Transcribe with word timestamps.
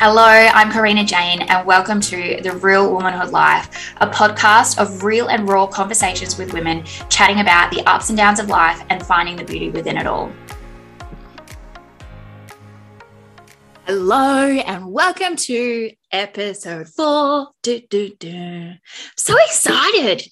Hello, 0.00 0.22
I'm 0.22 0.70
Karina 0.70 1.02
Jane, 1.02 1.42
and 1.42 1.66
welcome 1.66 2.00
to 2.02 2.40
The 2.40 2.52
Real 2.52 2.94
Womanhood 2.94 3.30
Life, 3.30 3.92
a 3.96 4.06
podcast 4.06 4.78
of 4.78 5.02
real 5.02 5.26
and 5.26 5.48
raw 5.48 5.66
conversations 5.66 6.38
with 6.38 6.52
women 6.52 6.84
chatting 7.08 7.40
about 7.40 7.72
the 7.72 7.82
ups 7.84 8.08
and 8.08 8.16
downs 8.16 8.38
of 8.38 8.48
life 8.48 8.80
and 8.90 9.04
finding 9.04 9.34
the 9.34 9.42
beauty 9.42 9.70
within 9.70 9.96
it 9.96 10.06
all. 10.06 10.30
Hello, 13.86 14.46
and 14.46 14.86
welcome 14.86 15.34
to 15.34 15.90
episode 16.12 16.86
four. 16.86 17.48
Do, 17.64 17.80
do, 17.90 18.14
do. 18.20 18.74
So 19.16 19.34
excited. 19.46 20.22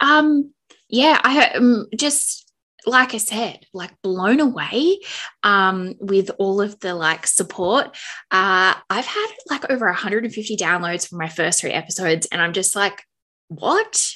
Um, 0.00 0.52
yeah, 0.88 1.20
I 1.22 1.52
am 1.54 1.86
just 1.96 2.41
like 2.86 3.14
I 3.14 3.18
said, 3.18 3.64
like 3.72 3.90
blown 4.02 4.40
away 4.40 5.00
um, 5.42 5.94
with 6.00 6.30
all 6.38 6.60
of 6.60 6.78
the 6.80 6.94
like 6.94 7.26
support. 7.26 7.96
Uh, 8.30 8.74
I've 8.90 9.06
had 9.06 9.28
like 9.48 9.70
over 9.70 9.86
150 9.86 10.56
downloads 10.56 11.08
for 11.08 11.16
my 11.16 11.28
first 11.28 11.60
three 11.60 11.72
episodes, 11.72 12.26
and 12.32 12.40
I'm 12.40 12.52
just 12.52 12.74
like, 12.76 13.04
what? 13.48 14.10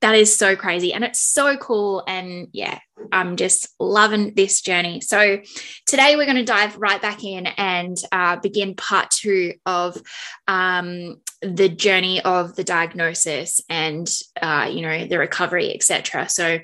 That 0.00 0.16
is 0.16 0.36
so 0.36 0.56
crazy. 0.56 0.92
And 0.92 1.04
it's 1.04 1.22
so 1.22 1.56
cool. 1.56 2.02
And 2.08 2.48
yeah, 2.52 2.80
I'm 3.12 3.36
just 3.36 3.68
loving 3.78 4.34
this 4.34 4.60
journey. 4.60 5.00
So 5.00 5.38
today 5.86 6.16
we're 6.16 6.24
going 6.24 6.38
to 6.38 6.44
dive 6.44 6.76
right 6.76 7.00
back 7.00 7.22
in 7.22 7.46
and 7.46 7.96
uh, 8.10 8.36
begin 8.36 8.74
part 8.74 9.10
two 9.10 9.54
of 9.64 10.02
um, 10.48 11.20
the 11.40 11.68
journey 11.68 12.20
of 12.20 12.56
the 12.56 12.64
diagnosis 12.64 13.60
and, 13.68 14.10
uh, 14.40 14.68
you 14.72 14.82
know, 14.82 15.06
the 15.06 15.20
recovery, 15.20 15.72
etc. 15.72 16.28
So 16.28 16.58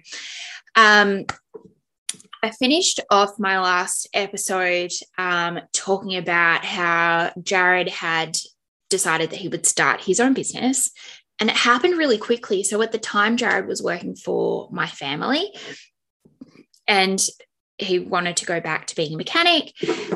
um, 0.77 1.25
I 2.43 2.51
finished 2.51 3.01
off 3.11 3.39
my 3.39 3.59
last 3.59 4.09
episode 4.15 4.93
um, 5.17 5.61
talking 5.73 6.17
about 6.17 6.65
how 6.65 7.33
Jared 7.43 7.89
had 7.89 8.37
decided 8.91 9.31
that 9.31 9.41
he 9.41 9.49
would 9.49 9.67
start 9.67 10.03
his 10.03 10.21
own 10.21 10.35
business. 10.35 10.91
And 11.41 11.51
it 11.51 11.57
happened 11.57 11.99
really 11.99 12.19
quickly. 12.19 12.63
So 12.63 12.81
at 12.83 12.93
the 12.93 12.99
time, 12.99 13.37
Jared 13.37 13.67
was 13.67 13.83
working 13.83 14.17
for 14.17 14.69
my 14.73 14.87
family 14.87 15.53
and 16.87 17.25
he 17.79 18.01
wanted 18.01 18.37
to 18.37 18.45
go 18.45 18.61
back 18.61 18.87
to 18.87 18.97
being 18.97 19.15
a 19.15 19.17
mechanic. 19.17 19.73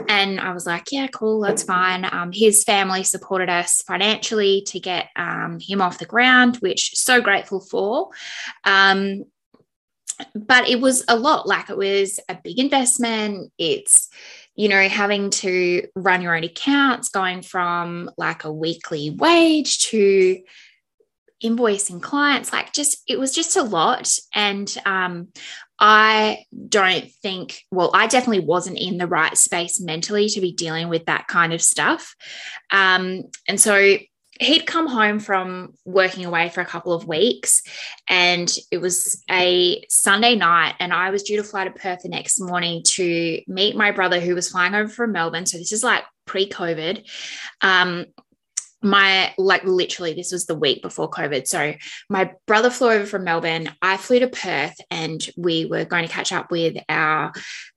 And 0.09 0.41
I 0.41 0.53
was 0.53 0.66
like, 0.66 0.91
yeah, 0.91 1.06
cool, 1.06 1.41
that's 1.41 1.62
fine. 1.62 2.05
Um, 2.11 2.33
his 2.33 2.64
family 2.64 3.05
supported 3.05 3.48
us 3.48 3.83
financially 3.87 4.64
to 4.66 4.81
get 4.81 5.11
um, 5.14 5.59
him 5.61 5.81
off 5.81 5.98
the 5.98 6.06
ground, 6.06 6.56
which 6.56 6.91
so 6.94 7.20
grateful 7.20 7.61
for. 7.61 8.11
Um, 8.64 9.25
but 10.34 10.68
it 10.68 10.80
was 10.80 11.05
a 11.08 11.16
lot. 11.16 11.46
Like 11.46 11.70
it 11.70 11.77
was 11.77 12.20
a 12.28 12.38
big 12.42 12.58
investment. 12.58 13.52
It's 13.58 14.08
you 14.54 14.69
know 14.69 14.88
having 14.88 15.30
to 15.30 15.86
run 15.94 16.22
your 16.22 16.36
own 16.36 16.44
accounts 16.44 17.08
going 17.08 17.42
from 17.42 18.10
like 18.19 18.44
a 18.44 18.52
weekly 18.52 19.10
wage 19.10 19.78
to 19.78 20.41
invoicing 21.42 22.00
clients 22.00 22.52
like 22.52 22.72
just 22.72 23.02
it 23.08 23.19
was 23.19 23.34
just 23.34 23.56
a 23.56 23.62
lot. 23.62 24.16
And 24.34 24.74
um, 24.86 25.28
i 25.78 26.44
don't 26.69 27.10
think 27.22 27.64
well 27.72 27.91
i 27.92 28.06
definitely 28.06 28.44
wasn't 28.44 28.78
in 28.78 28.98
the 28.98 29.06
right 29.06 29.36
space 29.36 29.80
mentally 29.80 30.28
to 30.28 30.41
be 30.41 30.52
dealing 30.52 30.88
with 30.88 31.06
that 31.06 31.26
kind 31.26 31.52
of 31.52 31.60
stuff. 31.60 32.14
Um, 32.70 33.24
and 33.48 33.60
so 33.60 33.97
he'd 34.41 34.66
come 34.66 34.86
home 34.86 35.19
from 35.19 35.75
working 35.84 36.25
away 36.25 36.48
for 36.48 36.61
a 36.61 36.66
couple 36.66 36.92
of 36.92 37.06
weeks 37.06 37.62
and 38.08 38.52
it 38.70 38.78
was 38.78 39.22
a 39.30 39.84
Sunday 39.88 40.34
night 40.34 40.75
and 40.80 40.92
I 40.92 41.11
was 41.11 41.22
due 41.22 41.36
to 41.36 41.44
fly 41.44 41.64
to 41.64 41.70
Perth 41.70 42.02
the 42.02 42.08
next 42.08 42.41
morning 42.41 42.83
to 42.88 43.42
meet 43.47 43.77
my 43.77 43.91
brother 43.91 44.20
who 44.20 44.34
was 44.34 44.48
flying 44.48 44.75
over 44.75 44.88
from 44.88 45.12
Melbourne. 45.12 45.47
So 45.47 45.58
this 45.58 45.72
is 45.72 45.84
like 45.84 46.05
pre-covid. 46.27 47.05
Um 47.60 48.06
my 48.84 49.33
like 49.38 49.62
literally 49.62 50.12
this 50.12 50.33
was 50.33 50.47
the 50.47 50.56
week 50.56 50.83
before 50.83 51.08
covid. 51.08 51.47
So 51.47 51.75
my 52.08 52.33
brother 52.47 52.69
flew 52.69 52.91
over 52.91 53.06
from 53.06 53.25
melbourne. 53.25 53.70
I 53.81 53.97
flew 53.97 54.19
to 54.19 54.28
perth 54.28 54.75
and 54.91 55.25
we 55.37 55.66
were 55.66 55.84
going 55.84 56.04
to 56.04 56.12
catch 56.12 56.32
up 56.32 56.50
with 56.50 56.76
our 56.88 57.32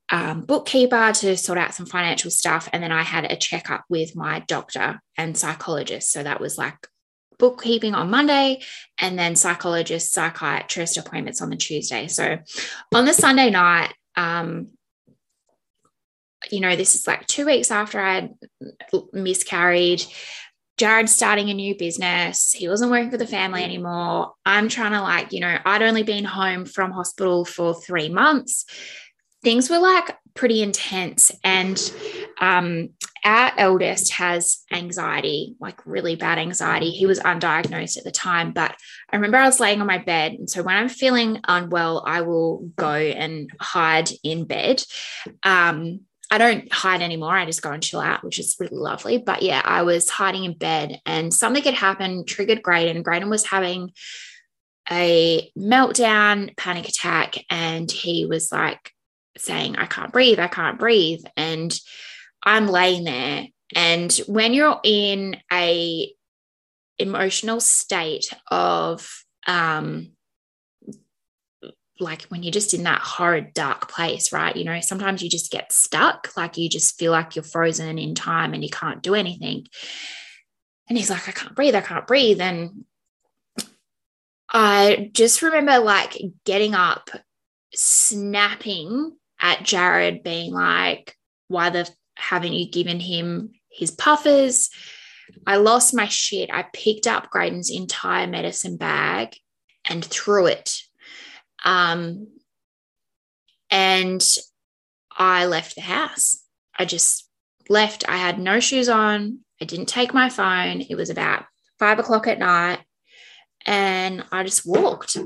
um, 0.10 0.42
bookkeeper 0.42 1.12
to 1.14 1.38
sort 1.38 1.58
out 1.58 1.74
some 1.74 1.86
financial 1.86 2.30
stuff. 2.32 2.70
And 2.72 2.84
then 2.84 2.92
I 2.92 3.02
had 3.02 3.26
a 3.26 3.36
checkup 3.36 3.86
with 3.90 4.16
my 4.16 4.40
doctor 4.42 5.02
and 5.18 5.38
psychologist. 5.38 6.12
So 6.12 6.24
that 6.24 6.40
was 6.40 6.58
like 6.58 6.76
bookkeeping 7.38 7.96
on 7.96 8.10
Monday 8.10 8.62
and 9.00 9.18
then 9.18 9.36
psychologist, 9.36 10.14
psychiatrist 10.14 10.98
appointments 10.98 11.42
on 11.42 11.50
the 11.50 11.56
Tuesday. 11.56 12.08
So 12.08 12.38
on 12.94 13.06
the 13.06 13.14
Sunday 13.14 13.50
night, 13.50 13.94
um, 14.16 14.70
you 16.52 16.60
know, 16.60 16.76
this 16.76 16.96
is 16.96 17.08
like 17.08 17.26
two 17.26 17.46
weeks 17.46 17.72
after 17.72 18.00
I 18.00 18.14
had 18.16 18.36
miscarried. 19.12 20.04
Jared's 20.78 21.16
starting 21.16 21.50
a 21.50 21.54
new 21.54 21.76
business. 21.76 22.52
He 22.52 22.68
wasn't 22.68 22.92
working 22.92 23.10
for 23.10 23.18
the 23.18 23.26
family 23.26 23.64
anymore. 23.64 24.34
I'm 24.46 24.68
trying 24.68 24.92
to, 24.92 25.02
like, 25.02 25.32
you 25.32 25.40
know, 25.40 25.58
I'd 25.66 25.82
only 25.82 26.04
been 26.04 26.26
home 26.26 26.66
from 26.66 26.92
hospital 26.92 27.46
for 27.46 27.74
three 27.74 28.10
months 28.10 28.66
things 29.46 29.70
were 29.70 29.80
like 29.80 30.18
pretty 30.34 30.62
intense. 30.62 31.32
And 31.44 31.80
um, 32.42 32.90
our 33.24 33.52
eldest 33.58 34.14
has 34.14 34.64
anxiety, 34.72 35.56
like 35.60 35.86
really 35.86 36.16
bad 36.16 36.40
anxiety. 36.40 36.90
He 36.90 37.06
was 37.06 37.20
undiagnosed 37.20 37.98
at 37.98 38.04
the 38.04 38.12
time, 38.12 38.52
but 38.52 38.76
I 39.12 39.16
remember 39.16 39.38
I 39.38 39.46
was 39.46 39.60
laying 39.60 39.82
on 39.82 39.88
my 39.88 40.00
bed. 40.00 40.34
And 40.34 40.50
so 40.50 40.64
when 40.64 40.76
I'm 40.76 40.90
feeling 40.90 41.40
unwell, 41.48 42.04
I 42.06 42.22
will 42.22 42.72
go 42.76 42.92
and 42.92 43.50
hide 43.62 44.10
in 44.24 44.46
bed. 44.46 44.84
Um, 45.44 46.02
I 46.32 46.40
don't 46.40 46.74
hide 46.74 47.04
anymore. 47.04 47.38
I 47.38 47.46
just 47.46 47.62
go 47.62 47.72
and 47.72 47.84
chill 47.84 48.00
out, 48.02 48.24
which 48.24 48.40
is 48.40 48.58
really 48.60 48.76
lovely. 48.76 49.20
But 49.20 49.44
yeah, 49.44 49.62
I 49.64 49.84
was 49.84 50.10
hiding 50.10 50.44
in 50.44 50.58
bed 50.58 51.00
and 51.06 51.32
something 51.32 51.64
had 51.64 51.76
happened, 51.76 52.28
triggered 52.28 52.64
Graydon. 52.64 53.04
Graydon 53.04 53.30
was 53.30 53.46
having 53.46 53.92
a 54.90 55.52
meltdown, 55.58 56.58
panic 56.58 56.88
attack, 56.90 57.36
and 57.50 57.92
he 57.92 58.26
was 58.26 58.52
like 58.52 58.92
saying, 59.38 59.76
I 59.78 59.86
can't 59.86 60.12
breathe, 60.12 60.40
I 60.40 60.48
can't 60.48 60.80
breathe. 60.80 61.24
And 61.36 61.78
I'm 62.44 62.68
laying 62.68 63.04
there. 63.04 63.48
And 63.74 64.12
when 64.28 64.54
you're 64.54 64.80
in 64.84 65.38
a 65.52 66.12
emotional 66.98 67.60
state 67.60 68.30
of 68.50 69.26
um 69.48 70.12
like 72.00 72.24
when 72.24 72.44
you're 72.44 72.52
just 72.52 72.74
in 72.74 72.84
that 72.84 73.02
horrid 73.02 73.54
dark 73.54 73.90
place 73.90 74.34
right 74.34 74.56
you 74.56 74.64
know 74.64 74.80
sometimes 74.82 75.22
you 75.22 75.30
just 75.30 75.52
get 75.52 75.72
stuck 75.72 76.30
like 76.36 76.58
you 76.58 76.70
just 76.70 76.98
feel 76.98 77.12
like 77.12 77.36
you're 77.36 77.44
frozen 77.44 77.98
in 77.98 78.16
time 78.16 78.54
and 78.54 78.64
you 78.64 78.70
can't 78.70 79.02
do 79.04 79.14
anything 79.14 79.66
and 80.90 80.98
he's 80.98 81.10
like 81.10 81.28
i 81.28 81.32
can't 81.32 81.56
breathe 81.56 81.76
i 81.76 81.82
can't 81.82 82.08
breathe 82.08 82.42
and 82.42 82.86
i 84.50 85.10
just 85.14 85.42
remember 85.42 85.80
like 85.80 86.22
getting 86.46 86.74
up 86.74 87.10
snapping 87.74 89.16
at 89.40 89.64
Jared 89.64 90.24
being 90.24 90.54
like, 90.54 91.16
why 91.48 91.70
the 91.70 91.90
haven't 92.16 92.54
you 92.54 92.70
given 92.70 93.00
him 93.00 93.52
his 93.70 93.92
puffers? 93.92 94.70
I 95.46 95.58
lost 95.58 95.94
my 95.94 96.08
shit. 96.08 96.50
I 96.52 96.66
picked 96.74 97.08
up 97.08 97.30
Graydon's 97.30 97.70
entire 97.70 98.28
medicine 98.28 98.78
bag 98.78 99.36
and 99.90 100.04
threw 100.04 100.46
it. 100.48 100.78
Um, 101.64 102.28
and 103.70 104.26
I 105.12 105.46
left 105.46 105.76
the 105.76 105.82
house. 105.82 106.44
I 106.78 106.86
just 106.86 107.30
left. 107.70 108.08
I 108.08 108.18
had 108.18 108.40
no 108.40 108.60
shoes 108.60 108.90
on. 108.90 109.40
I 109.62 109.66
didn't 109.66 109.88
take 109.88 110.14
my 110.14 110.30
phone. 110.30 110.82
It 110.82 110.96
was 110.96 111.10
about 111.10 111.46
five 111.80 112.00
o'clock 112.00 112.28
at 112.28 112.40
night. 112.40 112.80
And 113.66 114.24
I 114.32 114.44
just 114.44 114.66
walked. 114.66 115.18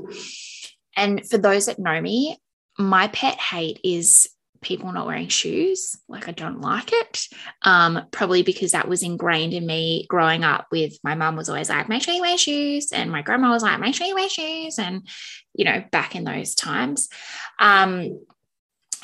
And 0.96 1.26
for 1.28 1.38
those 1.38 1.66
that 1.66 1.78
know 1.78 2.00
me, 2.00 2.38
my 2.80 3.08
pet 3.08 3.38
hate 3.38 3.80
is 3.84 4.28
people 4.62 4.92
not 4.92 5.06
wearing 5.06 5.28
shoes. 5.28 5.96
Like 6.08 6.28
I 6.28 6.32
don't 6.32 6.60
like 6.60 6.90
it. 6.92 7.26
Um, 7.62 8.06
probably 8.10 8.42
because 8.42 8.72
that 8.72 8.88
was 8.88 9.02
ingrained 9.02 9.54
in 9.54 9.66
me 9.66 10.06
growing 10.08 10.44
up 10.44 10.66
with 10.70 10.98
my 11.02 11.14
mum 11.14 11.36
was 11.36 11.48
always 11.48 11.70
like, 11.70 11.88
make 11.88 12.02
sure 12.02 12.14
you 12.14 12.20
wear 12.20 12.36
shoes. 12.36 12.92
And 12.92 13.10
my 13.10 13.22
grandma 13.22 13.50
was 13.50 13.62
like, 13.62 13.80
make 13.80 13.94
sure 13.94 14.06
you 14.06 14.14
wear 14.14 14.28
shoes. 14.28 14.78
And, 14.78 15.08
you 15.54 15.64
know, 15.64 15.82
back 15.90 16.14
in 16.14 16.24
those 16.24 16.54
times. 16.54 17.08
Um, 17.58 18.20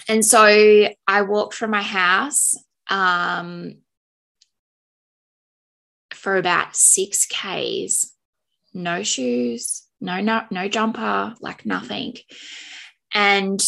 and 0.09 0.25
so 0.25 0.89
I 1.07 1.23
walked 1.23 1.55
from 1.55 1.71
my 1.71 1.83
house 1.83 2.55
um, 2.89 3.77
for 6.13 6.37
about 6.37 6.77
six 6.77 7.27
Ks, 7.27 8.13
no 8.75 9.03
shoes, 9.03 9.85
no, 10.01 10.21
no, 10.21 10.43
no 10.51 10.69
jumper, 10.69 11.35
like 11.41 11.65
nothing. 11.65 12.17
And 13.17 13.65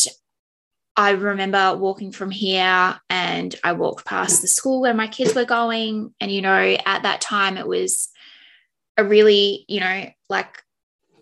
I 0.95 1.13
remember 1.13 1.75
walking 1.75 2.13
from 2.13 2.31
here 2.31 3.01
and 3.09 3.55
I 3.65 3.73
walked 3.73 4.05
past 4.05 4.43
the 4.43 4.47
school 4.47 4.83
where 4.83 4.93
my 4.93 5.07
kids 5.07 5.35
were 5.35 5.47
going. 5.47 6.13
And, 6.21 6.31
you 6.31 6.43
know, 6.43 6.77
at 6.85 7.03
that 7.05 7.23
time, 7.23 7.57
it 7.57 7.67
was 7.67 8.11
a 8.99 9.05
really, 9.05 9.65
you 9.67 9.81
know, 9.81 10.05
like 10.29 10.63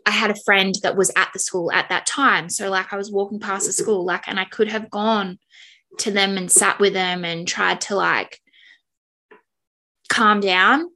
I 0.05 0.11
had 0.11 0.33
a 0.33 0.43
friend 0.45 0.75
that 0.83 0.97
was 0.97 1.13
at 1.15 1.29
the 1.33 1.39
school 1.39 1.71
at 1.71 1.89
that 1.91 2.05
time. 2.05 2.49
So, 2.49 2.69
like, 2.69 2.93
I 2.93 2.97
was 2.97 3.13
walking 3.13 3.39
past 3.39 3.67
the 3.67 3.73
school, 3.73 4.05
like, 4.05 4.27
and 4.27 4.41
I 4.41 4.45
could 4.45 4.69
have 4.69 4.91
gone 4.91 5.39
to 5.99 6.11
them 6.11 6.37
and 6.37 6.51
sat 6.51 6.81
with 6.81 6.95
them 6.95 7.25
and 7.25 7.47
tried 7.47 7.81
to, 7.83 7.95
like, 7.95 8.41
calm 10.09 10.41
down 10.41 10.91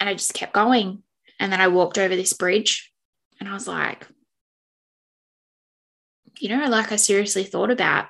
and 0.00 0.08
I 0.08 0.14
just 0.14 0.34
kept 0.34 0.54
going. 0.54 1.04
And 1.38 1.52
then 1.52 1.60
I 1.60 1.68
walked 1.68 1.98
over 1.98 2.16
this 2.16 2.32
bridge 2.32 2.92
and 3.38 3.48
I 3.48 3.54
was 3.54 3.68
like, 3.68 4.08
you 6.40 6.48
know, 6.48 6.68
like 6.68 6.92
I 6.92 6.96
seriously 6.96 7.44
thought 7.44 7.70
about 7.70 8.06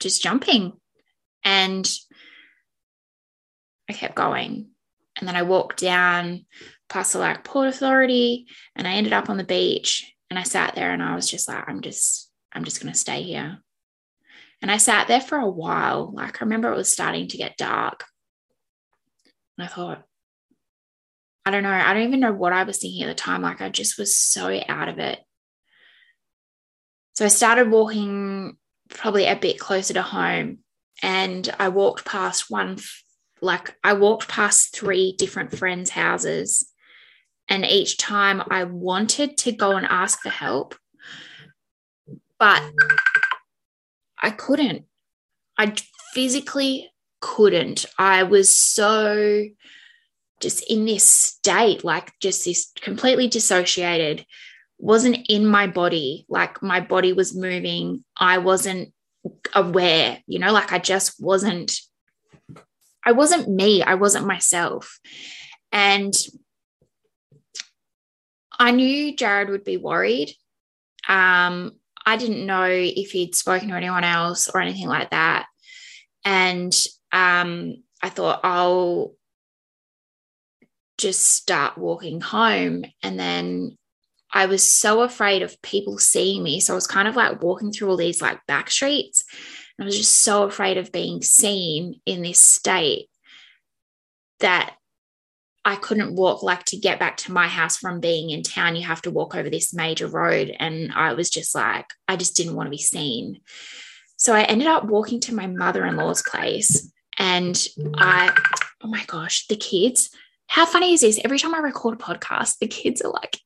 just 0.00 0.22
jumping. 0.22 0.72
And 1.44 1.88
I 3.88 3.92
kept 3.92 4.14
going. 4.14 4.68
And 5.18 5.28
then 5.28 5.36
I 5.36 5.42
walked 5.42 5.80
down 5.80 6.46
past 6.88 7.12
the 7.12 7.18
like 7.18 7.44
Port 7.44 7.68
Authority 7.68 8.46
and 8.76 8.86
I 8.86 8.92
ended 8.92 9.12
up 9.12 9.28
on 9.28 9.36
the 9.36 9.44
beach 9.44 10.14
and 10.30 10.38
I 10.38 10.42
sat 10.42 10.74
there 10.74 10.92
and 10.92 11.02
I 11.02 11.14
was 11.14 11.28
just 11.28 11.48
like, 11.48 11.64
I'm 11.68 11.80
just, 11.80 12.30
I'm 12.52 12.64
just 12.64 12.80
going 12.80 12.92
to 12.92 12.98
stay 12.98 13.22
here. 13.22 13.58
And 14.60 14.70
I 14.70 14.76
sat 14.76 15.08
there 15.08 15.20
for 15.20 15.38
a 15.38 15.48
while. 15.48 16.12
Like 16.12 16.40
I 16.40 16.44
remember 16.44 16.72
it 16.72 16.76
was 16.76 16.92
starting 16.92 17.28
to 17.28 17.36
get 17.36 17.56
dark. 17.56 18.04
And 19.56 19.64
I 19.64 19.68
thought, 19.68 20.04
I 21.44 21.50
don't 21.50 21.62
know, 21.62 21.70
I 21.70 21.94
don't 21.94 22.06
even 22.06 22.20
know 22.20 22.32
what 22.32 22.52
I 22.52 22.64
was 22.64 22.78
thinking 22.78 23.02
at 23.02 23.08
the 23.08 23.14
time. 23.14 23.42
Like 23.42 23.60
I 23.60 23.70
just 23.70 23.98
was 23.98 24.14
so 24.14 24.60
out 24.68 24.88
of 24.88 24.98
it. 24.98 25.18
So 27.18 27.24
I 27.24 27.28
started 27.30 27.68
walking 27.68 28.56
probably 28.90 29.26
a 29.26 29.34
bit 29.34 29.58
closer 29.58 29.92
to 29.94 30.02
home 30.02 30.58
and 31.02 31.52
I 31.58 31.68
walked 31.68 32.04
past 32.04 32.48
one, 32.48 32.78
like 33.40 33.76
I 33.82 33.94
walked 33.94 34.28
past 34.28 34.72
three 34.72 35.16
different 35.18 35.58
friends' 35.58 35.90
houses. 35.90 36.72
And 37.48 37.66
each 37.66 37.98
time 37.98 38.40
I 38.52 38.62
wanted 38.62 39.36
to 39.38 39.50
go 39.50 39.72
and 39.72 39.84
ask 39.84 40.20
for 40.20 40.28
help, 40.28 40.76
but 42.38 42.62
I 44.22 44.30
couldn't. 44.30 44.84
I 45.58 45.74
physically 46.14 46.88
couldn't. 47.20 47.84
I 47.98 48.22
was 48.22 48.48
so 48.56 49.42
just 50.38 50.70
in 50.70 50.84
this 50.84 51.08
state, 51.08 51.82
like 51.82 52.12
just 52.20 52.44
this 52.44 52.70
completely 52.80 53.26
dissociated, 53.26 54.24
wasn't 54.78 55.26
in 55.28 55.46
my 55.46 55.66
body. 55.66 56.24
Like 56.28 56.62
my 56.62 56.80
body 56.80 57.12
was 57.12 57.36
moving. 57.36 58.04
I 58.16 58.38
wasn't 58.38 58.92
aware, 59.54 60.18
you 60.26 60.38
know, 60.38 60.52
like 60.52 60.72
I 60.72 60.78
just 60.78 61.20
wasn't, 61.20 61.72
I 63.04 63.12
wasn't 63.12 63.48
me. 63.48 63.82
I 63.82 63.94
wasn't 63.94 64.26
myself. 64.26 64.98
And 65.72 66.14
I 68.58 68.70
knew 68.70 69.16
Jared 69.16 69.50
would 69.50 69.64
be 69.64 69.76
worried. 69.76 70.34
Um, 71.06 71.72
I 72.04 72.16
didn't 72.16 72.46
know 72.46 72.66
if 72.68 73.10
he'd 73.10 73.34
spoken 73.34 73.68
to 73.68 73.76
anyone 73.76 74.04
else 74.04 74.48
or 74.48 74.60
anything 74.60 74.88
like 74.88 75.10
that. 75.10 75.46
And 76.24 76.74
um, 77.12 77.82
I 78.02 78.08
thought, 78.08 78.40
I'll 78.44 79.14
just 80.98 81.20
start 81.20 81.78
walking 81.78 82.20
home. 82.20 82.84
And 83.02 83.18
then 83.18 83.77
I 84.32 84.46
was 84.46 84.68
so 84.68 85.02
afraid 85.02 85.42
of 85.42 85.60
people 85.62 85.98
seeing 85.98 86.42
me. 86.42 86.60
So 86.60 86.74
I 86.74 86.76
was 86.76 86.86
kind 86.86 87.08
of 87.08 87.16
like 87.16 87.42
walking 87.42 87.72
through 87.72 87.90
all 87.90 87.96
these 87.96 88.20
like 88.20 88.44
back 88.46 88.70
streets. 88.70 89.24
And 89.78 89.84
I 89.84 89.86
was 89.86 89.96
just 89.96 90.22
so 90.22 90.42
afraid 90.42 90.76
of 90.76 90.92
being 90.92 91.22
seen 91.22 92.00
in 92.04 92.22
this 92.22 92.38
state 92.38 93.08
that 94.40 94.74
I 95.64 95.76
couldn't 95.76 96.14
walk 96.14 96.42
like 96.42 96.64
to 96.66 96.76
get 96.76 96.98
back 96.98 97.16
to 97.18 97.32
my 97.32 97.46
house 97.46 97.76
from 97.76 98.00
being 98.00 98.30
in 98.30 98.42
town. 98.42 98.76
You 98.76 98.86
have 98.86 99.02
to 99.02 99.10
walk 99.10 99.34
over 99.34 99.50
this 99.50 99.74
major 99.74 100.06
road. 100.06 100.54
And 100.58 100.92
I 100.94 101.14
was 101.14 101.30
just 101.30 101.54
like, 101.54 101.86
I 102.06 102.16
just 102.16 102.36
didn't 102.36 102.54
want 102.54 102.66
to 102.66 102.70
be 102.70 102.78
seen. 102.78 103.40
So 104.16 104.34
I 104.34 104.42
ended 104.42 104.66
up 104.66 104.84
walking 104.84 105.20
to 105.20 105.34
my 105.34 105.46
mother 105.46 105.84
in 105.84 105.96
law's 105.96 106.22
place. 106.22 106.90
And 107.18 107.62
I, 107.96 108.34
oh 108.82 108.88
my 108.88 109.04
gosh, 109.06 109.46
the 109.46 109.56
kids, 109.56 110.10
how 110.46 110.64
funny 110.66 110.94
is 110.94 111.02
this? 111.02 111.20
Every 111.24 111.38
time 111.38 111.54
I 111.54 111.58
record 111.58 112.00
a 112.00 112.02
podcast, 112.02 112.58
the 112.58 112.66
kids 112.66 113.02
are 113.02 113.12
like 113.12 113.38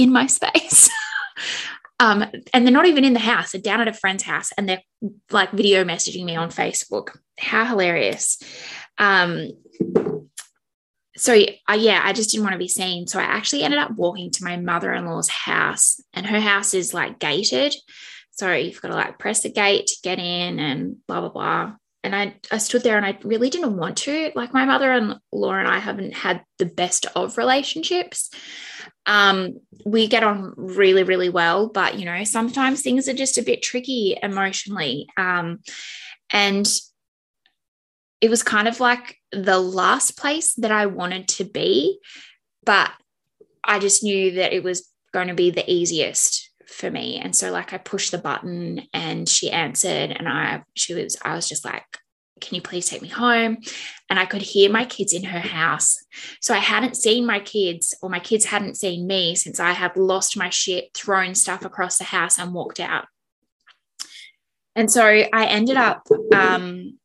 in 0.00 0.12
my 0.12 0.26
space. 0.26 0.90
um, 2.00 2.24
and 2.54 2.66
they're 2.66 2.72
not 2.72 2.86
even 2.86 3.04
in 3.04 3.12
the 3.12 3.18
house, 3.20 3.52
they're 3.52 3.60
down 3.60 3.80
at 3.80 3.88
a 3.88 3.92
friend's 3.92 4.22
house 4.22 4.50
and 4.56 4.68
they're 4.68 4.82
like 5.30 5.50
video 5.52 5.84
messaging 5.84 6.24
me 6.24 6.36
on 6.36 6.50
Facebook. 6.50 7.16
How 7.38 7.64
hilarious. 7.64 8.42
Um, 8.98 9.50
so 11.16 11.34
uh, 11.34 11.74
yeah, 11.74 12.00
I 12.02 12.14
just 12.14 12.30
didn't 12.30 12.44
want 12.44 12.54
to 12.54 12.58
be 12.58 12.68
seen. 12.68 13.06
So 13.06 13.18
I 13.18 13.24
actually 13.24 13.62
ended 13.62 13.78
up 13.78 13.90
walking 13.94 14.30
to 14.30 14.44
my 14.44 14.56
mother-in-law's 14.56 15.28
house, 15.28 16.00
and 16.14 16.24
her 16.26 16.40
house 16.40 16.72
is 16.72 16.94
like 16.94 17.18
gated. 17.18 17.74
So 18.30 18.52
you've 18.52 18.80
got 18.80 18.88
to 18.88 18.94
like 18.94 19.18
press 19.18 19.42
the 19.42 19.50
gate 19.50 19.88
to 19.88 19.96
get 20.02 20.18
in 20.18 20.58
and 20.58 20.96
blah 21.06 21.20
blah 21.20 21.28
blah. 21.28 21.72
And 22.02 22.16
I, 22.16 22.34
I 22.50 22.58
stood 22.58 22.82
there 22.82 22.96
and 22.96 23.04
I 23.04 23.18
really 23.24 23.50
didn't 23.50 23.76
want 23.76 23.98
to. 23.98 24.32
Like 24.34 24.54
my 24.54 24.64
mother-in-law 24.64 25.52
and 25.52 25.68
I 25.68 25.78
haven't 25.78 26.14
had 26.14 26.42
the 26.58 26.66
best 26.66 27.06
of 27.14 27.36
relationships. 27.36 28.30
Um, 29.06 29.60
we 29.84 30.08
get 30.08 30.22
on 30.22 30.54
really, 30.56 31.02
really 31.02 31.28
well, 31.28 31.68
but 31.68 31.98
you 31.98 32.06
know, 32.06 32.24
sometimes 32.24 32.80
things 32.80 33.08
are 33.08 33.14
just 33.14 33.38
a 33.38 33.42
bit 33.42 33.62
tricky 33.62 34.16
emotionally. 34.22 35.08
Um, 35.16 35.58
and 36.32 36.66
it 38.20 38.30
was 38.30 38.42
kind 38.42 38.68
of 38.68 38.80
like 38.80 39.16
the 39.32 39.58
last 39.58 40.16
place 40.16 40.54
that 40.54 40.70
I 40.70 40.86
wanted 40.86 41.28
to 41.28 41.44
be, 41.44 41.98
but 42.64 42.90
I 43.64 43.78
just 43.78 44.02
knew 44.02 44.32
that 44.32 44.52
it 44.52 44.62
was 44.62 44.88
going 45.12 45.28
to 45.28 45.34
be 45.34 45.50
the 45.50 45.70
easiest 45.70 46.39
for 46.70 46.90
me. 46.90 47.18
And 47.18 47.34
so 47.34 47.50
like 47.50 47.72
I 47.72 47.78
pushed 47.78 48.12
the 48.12 48.18
button 48.18 48.82
and 48.94 49.28
she 49.28 49.50
answered 49.50 50.10
and 50.10 50.28
I 50.28 50.62
she 50.74 50.94
was 50.94 51.16
I 51.22 51.34
was 51.34 51.48
just 51.48 51.64
like 51.64 51.84
can 52.40 52.54
you 52.54 52.62
please 52.62 52.88
take 52.88 53.02
me 53.02 53.08
home? 53.08 53.58
And 54.08 54.18
I 54.18 54.24
could 54.24 54.42
hear 54.42 54.70
my 54.70 54.84
kids 54.84 55.12
in 55.12 55.24
her 55.24 55.40
house. 55.40 56.02
So 56.40 56.54
I 56.54 56.58
hadn't 56.58 56.96
seen 56.96 57.26
my 57.26 57.38
kids, 57.38 57.94
or 58.02 58.08
my 58.08 58.18
kids 58.18 58.46
hadn't 58.46 58.78
seen 58.78 59.06
me 59.06 59.34
since 59.34 59.60
I 59.60 59.72
had 59.72 59.96
lost 59.96 60.36
my 60.36 60.48
shit, 60.50 60.94
thrown 60.94 61.34
stuff 61.34 61.64
across 61.64 61.98
the 61.98 62.04
house, 62.04 62.38
and 62.38 62.54
walked 62.54 62.80
out. 62.80 63.06
And 64.74 64.90
so 64.90 65.04
I 65.04 65.46
ended 65.46 65.76
up 65.76 66.06
um, 66.34 66.98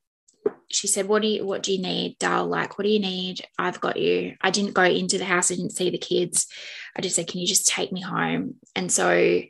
she 0.70 0.88
said, 0.88 1.08
What 1.08 1.22
do 1.22 1.28
you 1.28 1.46
what 1.46 1.64
do 1.64 1.74
you 1.74 1.82
need, 1.82 2.18
Dal? 2.20 2.48
Like, 2.48 2.78
what 2.78 2.84
do 2.86 2.90
you 2.90 3.00
need? 3.00 3.42
I've 3.58 3.80
got 3.80 3.98
you. 3.98 4.36
I 4.42 4.52
didn't 4.52 4.74
go 4.74 4.84
into 4.84 5.18
the 5.18 5.26
house, 5.26 5.52
I 5.52 5.56
didn't 5.56 5.76
see 5.76 5.90
the 5.90 5.98
kids. 5.98 6.48
I 6.96 7.02
just 7.02 7.16
said, 7.16 7.28
Can 7.28 7.40
you 7.40 7.48
just 7.48 7.68
take 7.68 7.92
me 7.92 8.02
home? 8.02 8.56
And 8.76 8.92
so 8.92 9.42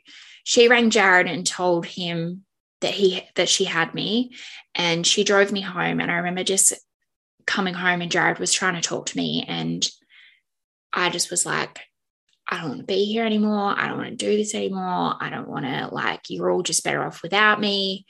she 0.44 0.68
rang 0.68 0.90
Jared 0.90 1.26
and 1.26 1.46
told 1.46 1.86
him 1.86 2.44
that 2.80 2.94
he 2.94 3.26
that 3.34 3.48
she 3.48 3.64
had 3.64 3.94
me 3.94 4.34
and 4.74 5.06
she 5.06 5.24
drove 5.24 5.52
me 5.52 5.60
home. 5.60 6.00
And 6.00 6.10
I 6.10 6.16
remember 6.16 6.44
just 6.44 6.72
coming 7.46 7.74
home 7.74 8.02
and 8.02 8.10
Jared 8.10 8.38
was 8.38 8.52
trying 8.52 8.74
to 8.74 8.86
talk 8.86 9.06
to 9.06 9.16
me. 9.16 9.44
And 9.46 9.86
I 10.92 11.10
just 11.10 11.30
was 11.30 11.46
like, 11.46 11.80
I 12.48 12.60
don't 12.60 12.68
want 12.68 12.80
to 12.80 12.86
be 12.86 13.04
here 13.04 13.24
anymore. 13.24 13.74
I 13.76 13.88
don't 13.88 13.98
want 13.98 14.10
to 14.10 14.16
do 14.16 14.36
this 14.36 14.54
anymore. 14.54 15.14
I 15.20 15.30
don't 15.30 15.48
want 15.48 15.64
to, 15.64 15.88
like, 15.92 16.20
you're 16.28 16.50
all 16.50 16.62
just 16.62 16.84
better 16.84 17.02
off 17.02 17.22
without 17.22 17.60
me 17.60 18.06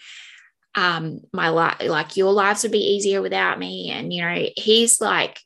um 0.76 1.21
my 1.33 1.49
life 1.49 1.76
like 1.83 2.16
your 2.16 2.33
lives 2.33 2.62
would 2.62 2.73
be 2.73 2.95
easier 2.95 3.23
without 3.23 3.59
me. 3.59 3.90
And 3.90 4.12
you 4.12 4.23
know 4.23 4.47
he's 4.56 5.00
like 5.00 5.40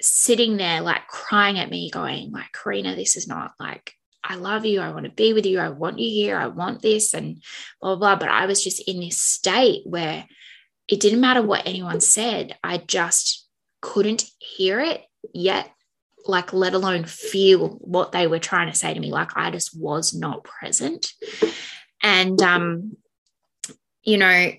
sitting 0.00 0.56
there 0.56 0.80
like 0.80 1.06
crying 1.08 1.58
at 1.58 1.70
me 1.70 1.88
going 1.90 2.32
like 2.32 2.52
karina 2.52 2.96
this 2.96 3.16
is 3.16 3.28
not 3.28 3.52
like 3.58 3.94
i 4.24 4.36
love 4.36 4.64
you. 4.64 4.80
I 4.80 4.90
want 4.90 5.04
to 5.04 5.10
be 5.10 5.32
with 5.32 5.46
you. 5.46 5.58
I 5.58 5.70
want 5.70 5.98
you 5.98 6.08
here. 6.08 6.36
I 6.36 6.46
want 6.46 6.80
this. 6.82 7.14
And 7.14 7.42
blah 7.80 7.96
blah 7.96 8.16
blah. 8.16 8.26
But 8.26 8.28
i 8.28 8.46
was 8.46 8.62
just 8.62 8.86
in 8.88 9.00
this 9.00 9.20
state 9.20 9.82
where 9.84 10.26
it 10.88 11.00
didn't 11.00 11.20
matter 11.20 11.42
what 11.42 11.66
anyone 11.66 12.00
said. 12.00 12.56
I 12.62 12.78
just 12.78 13.48
couldn't 13.80 14.24
hear 14.38 14.80
it 14.80 15.02
yet 15.32 15.70
like 16.24 16.52
let 16.52 16.74
alone 16.74 17.04
feel 17.04 17.70
what 17.80 18.12
they 18.12 18.26
were 18.28 18.38
trying 18.38 18.70
to 18.70 18.78
say 18.78 18.92
to 18.92 19.00
me. 19.00 19.10
Like 19.10 19.36
i 19.36 19.50
just 19.50 19.78
was 19.78 20.14
not 20.14 20.44
present. 20.44 21.12
And 22.02 22.40
um 22.42 22.96
you 24.04 24.18
know, 24.18 24.52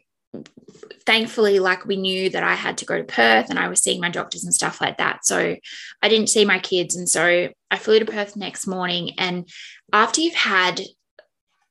thankfully, 1.06 1.60
like 1.60 1.86
we 1.86 1.98
knew 1.98 2.30
that 2.30 2.44
I 2.44 2.56
had 2.56 2.78
to 2.80 2.86
go 2.86 2.98
to 2.98 3.04
Perth 3.04 3.50
and 3.50 3.60
I 3.60 3.68
was 3.68 3.82
seeing 3.82 4.00
my 4.02 4.10
doctors 4.10 4.44
and 4.44 4.54
stuff 4.54 4.82
like 4.82 4.98
that. 4.98 5.26
So 5.26 5.56
I 6.02 6.10
didn't 6.10 6.30
see 6.30 6.46
my 6.46 6.60
kids. 6.60 6.96
And 6.96 7.08
so 7.10 7.50
I 7.70 7.78
flew 7.78 8.00
to 8.00 8.06
Perth 8.06 8.36
next 8.36 8.68
morning. 8.68 9.12
And 9.18 9.48
after 9.92 10.22
you've 10.22 10.34
had 10.34 10.82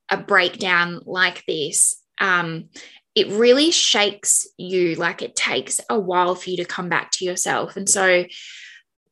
a 0.09 0.17
breakdown 0.17 1.01
like 1.07 1.45
this, 1.47 2.01
um, 2.21 2.69
it 3.15 3.29
really 3.29 3.71
shakes 3.71 4.47
you. 4.57 4.95
Like 4.95 5.23
it 5.23 5.37
takes 5.37 5.81
a 5.89 5.99
while 5.99 6.35
for 6.35 6.51
you 6.51 6.59
to 6.59 6.65
come 6.65 6.89
back 6.89 7.11
to 7.13 7.25
yourself. 7.25 7.77
And 7.77 7.89
so 7.89 8.25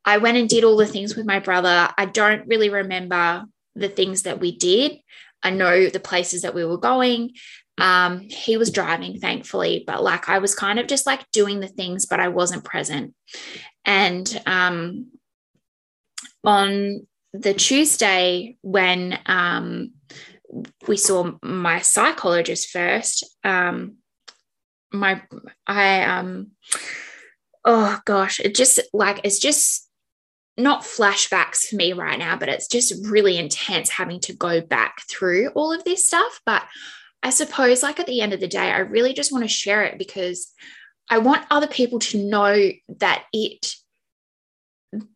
I 0.04 0.18
went 0.18 0.38
and 0.38 0.48
did 0.48 0.64
all 0.64 0.76
the 0.76 0.86
things 0.86 1.16
with 1.16 1.26
my 1.26 1.38
brother. 1.38 1.90
I 1.96 2.06
don't 2.06 2.46
really 2.46 2.70
remember 2.70 3.44
the 3.74 3.88
things 3.88 4.22
that 4.22 4.40
we 4.40 4.56
did. 4.56 4.98
I 5.42 5.50
know 5.50 5.88
the 5.88 6.00
places 6.00 6.42
that 6.42 6.54
we 6.54 6.64
were 6.64 6.78
going. 6.78 7.32
Um, 7.80 8.20
he 8.20 8.56
was 8.56 8.70
driving, 8.70 9.18
thankfully, 9.18 9.84
but 9.86 10.02
like 10.02 10.28
I 10.28 10.38
was 10.38 10.54
kind 10.54 10.78
of 10.78 10.86
just 10.86 11.06
like 11.06 11.30
doing 11.32 11.60
the 11.60 11.68
things, 11.68 12.06
but 12.06 12.20
I 12.20 12.28
wasn't 12.28 12.64
present. 12.64 13.14
And 13.84 14.42
um, 14.46 15.06
on 16.44 17.06
the 17.32 17.54
Tuesday, 17.54 18.56
when 18.62 19.18
um, 19.26 19.92
we 20.86 20.96
saw 20.96 21.32
my 21.42 21.80
psychologist 21.80 22.70
first, 22.70 23.24
um, 23.44 23.96
my 24.92 25.22
I 25.66 26.02
um 26.02 26.48
oh 27.64 27.98
gosh, 28.04 28.40
it 28.40 28.54
just 28.54 28.80
like 28.92 29.20
it's 29.24 29.38
just 29.38 29.88
not 30.56 30.82
flashbacks 30.82 31.68
for 31.68 31.76
me 31.76 31.92
right 31.92 32.18
now, 32.18 32.36
but 32.36 32.48
it's 32.48 32.66
just 32.66 33.06
really 33.06 33.38
intense 33.38 33.88
having 33.90 34.20
to 34.20 34.34
go 34.34 34.60
back 34.60 35.02
through 35.08 35.48
all 35.50 35.72
of 35.72 35.84
this 35.84 36.06
stuff. 36.06 36.40
But 36.44 36.64
I 37.22 37.30
suppose, 37.30 37.82
like 37.82 38.00
at 38.00 38.06
the 38.06 38.20
end 38.20 38.32
of 38.32 38.40
the 38.40 38.48
day, 38.48 38.70
I 38.70 38.78
really 38.78 39.12
just 39.12 39.32
want 39.32 39.44
to 39.44 39.48
share 39.48 39.82
it 39.84 39.98
because 39.98 40.52
I 41.08 41.18
want 41.18 41.46
other 41.50 41.66
people 41.66 41.98
to 41.98 42.18
know 42.18 42.70
that 42.98 43.24
it, 43.32 43.74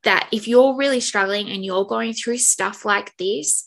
that 0.02 0.28
if 0.32 0.46
you're 0.46 0.76
really 0.76 1.00
struggling 1.00 1.48
and 1.48 1.64
you're 1.64 1.86
going 1.86 2.12
through 2.12 2.38
stuff 2.38 2.84
like 2.84 3.16
this, 3.16 3.64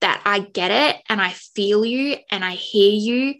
that 0.00 0.22
I 0.24 0.40
get 0.40 0.70
it 0.70 1.02
and 1.08 1.20
I 1.20 1.30
feel 1.30 1.84
you 1.84 2.16
and 2.30 2.44
I 2.44 2.52
hear 2.52 2.92
you. 2.92 3.34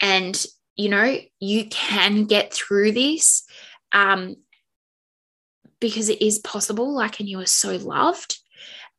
And, 0.00 0.44
you 0.76 0.88
know, 0.88 1.18
you 1.38 1.66
can 1.66 2.24
get 2.24 2.52
through 2.52 2.92
this. 2.92 3.44
Um, 3.92 4.36
because 5.80 6.08
it 6.08 6.22
is 6.22 6.38
possible, 6.38 6.94
like, 6.94 7.20
and 7.20 7.28
you 7.28 7.40
are 7.40 7.46
so 7.46 7.76
loved. 7.76 8.38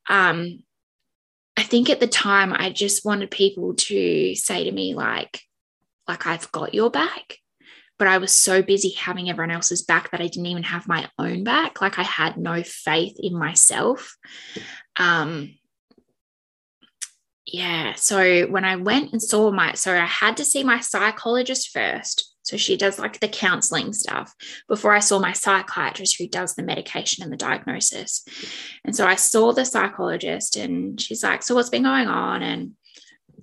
Um, 0.09 0.63
I 1.57 1.63
think 1.63 1.89
at 1.89 1.99
the 1.99 2.07
time 2.07 2.53
I 2.53 2.69
just 2.69 3.05
wanted 3.05 3.31
people 3.31 3.73
to 3.75 4.35
say 4.35 4.63
to 4.63 4.71
me, 4.71 4.95
like, 4.95 5.41
like 6.07 6.25
I've 6.25 6.51
got 6.51 6.73
your 6.73 6.89
back. 6.89 7.37
But 7.99 8.07
I 8.07 8.17
was 8.17 8.31
so 8.31 8.63
busy 8.63 8.89
having 8.89 9.29
everyone 9.29 9.51
else's 9.51 9.83
back 9.83 10.09
that 10.09 10.21
I 10.21 10.27
didn't 10.27 10.47
even 10.47 10.63
have 10.63 10.87
my 10.87 11.07
own 11.19 11.43
back. 11.43 11.81
Like 11.81 11.99
I 11.99 12.03
had 12.03 12.35
no 12.35 12.63
faith 12.63 13.15
in 13.19 13.37
myself. 13.37 14.17
Um, 14.95 15.55
yeah. 17.45 17.93
So 17.95 18.47
when 18.47 18.65
I 18.65 18.77
went 18.77 19.11
and 19.11 19.21
saw 19.21 19.51
my, 19.51 19.73
so 19.73 19.95
I 19.95 20.05
had 20.05 20.37
to 20.37 20.45
see 20.45 20.63
my 20.63 20.79
psychologist 20.79 21.69
first 21.69 22.30
so 22.43 22.57
she 22.57 22.75
does 22.75 22.97
like 22.97 23.19
the 23.19 23.27
counseling 23.27 23.93
stuff 23.93 24.33
before 24.67 24.93
I 24.93 24.99
saw 24.99 25.19
my 25.19 25.33
psychiatrist 25.33 26.17
who 26.17 26.27
does 26.27 26.55
the 26.55 26.63
medication 26.63 27.23
and 27.23 27.31
the 27.31 27.37
diagnosis. 27.37 28.25
And 28.83 28.95
so 28.95 29.05
I 29.05 29.15
saw 29.15 29.51
the 29.51 29.65
psychologist 29.65 30.55
and 30.55 30.99
she's 30.99 31.23
like, 31.23 31.43
So 31.43 31.55
what's 31.55 31.69
been 31.69 31.83
going 31.83 32.07
on? 32.07 32.41
And 32.41 32.71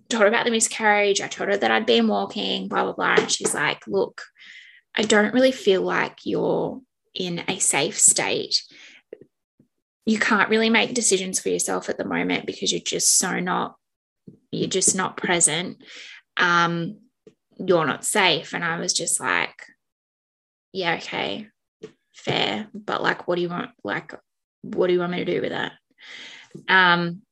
told 0.09 0.23
her 0.23 0.28
about 0.28 0.45
the 0.45 0.50
miscarriage. 0.50 1.21
I 1.21 1.28
told 1.28 1.50
her 1.50 1.57
that 1.57 1.71
I'd 1.71 1.87
been 1.87 2.09
walking, 2.09 2.69
blah, 2.69 2.85
blah, 2.85 2.93
blah. 2.93 3.14
And 3.19 3.31
she's 3.31 3.55
like, 3.55 3.87
Look, 3.87 4.23
I 4.97 5.02
don't 5.02 5.35
really 5.35 5.52
feel 5.52 5.83
like 5.83 6.19
you're 6.25 6.81
in 7.14 7.45
a 7.49 7.59
safe 7.59 7.99
state. 7.99 8.62
You 10.05 10.19
can't 10.19 10.49
really 10.49 10.71
make 10.71 10.95
decisions 10.95 11.38
for 11.38 11.50
yourself 11.50 11.88
at 11.88 11.99
the 11.99 12.05
moment 12.05 12.47
because 12.47 12.73
you're 12.73 12.81
just 12.81 13.19
so 13.19 13.38
not, 13.38 13.76
you're 14.50 14.69
just 14.69 14.97
not 14.97 15.17
present. 15.17 15.85
Um, 16.37 16.97
you're 17.58 17.86
not 17.86 18.04
safe. 18.04 18.54
And 18.54 18.64
I 18.64 18.78
was 18.78 18.92
just 18.92 19.20
like, 19.20 19.64
yeah, 20.72 20.94
okay, 20.96 21.48
fair. 22.14 22.68
But 22.72 23.02
like, 23.02 23.26
what 23.26 23.36
do 23.36 23.42
you 23.42 23.48
want? 23.48 23.70
Like, 23.84 24.14
what 24.62 24.86
do 24.86 24.92
you 24.92 25.00
want 25.00 25.12
me 25.12 25.24
to 25.24 25.32
do 25.34 25.40
with 25.40 25.50
that? 25.50 25.72
Um, 26.68 27.22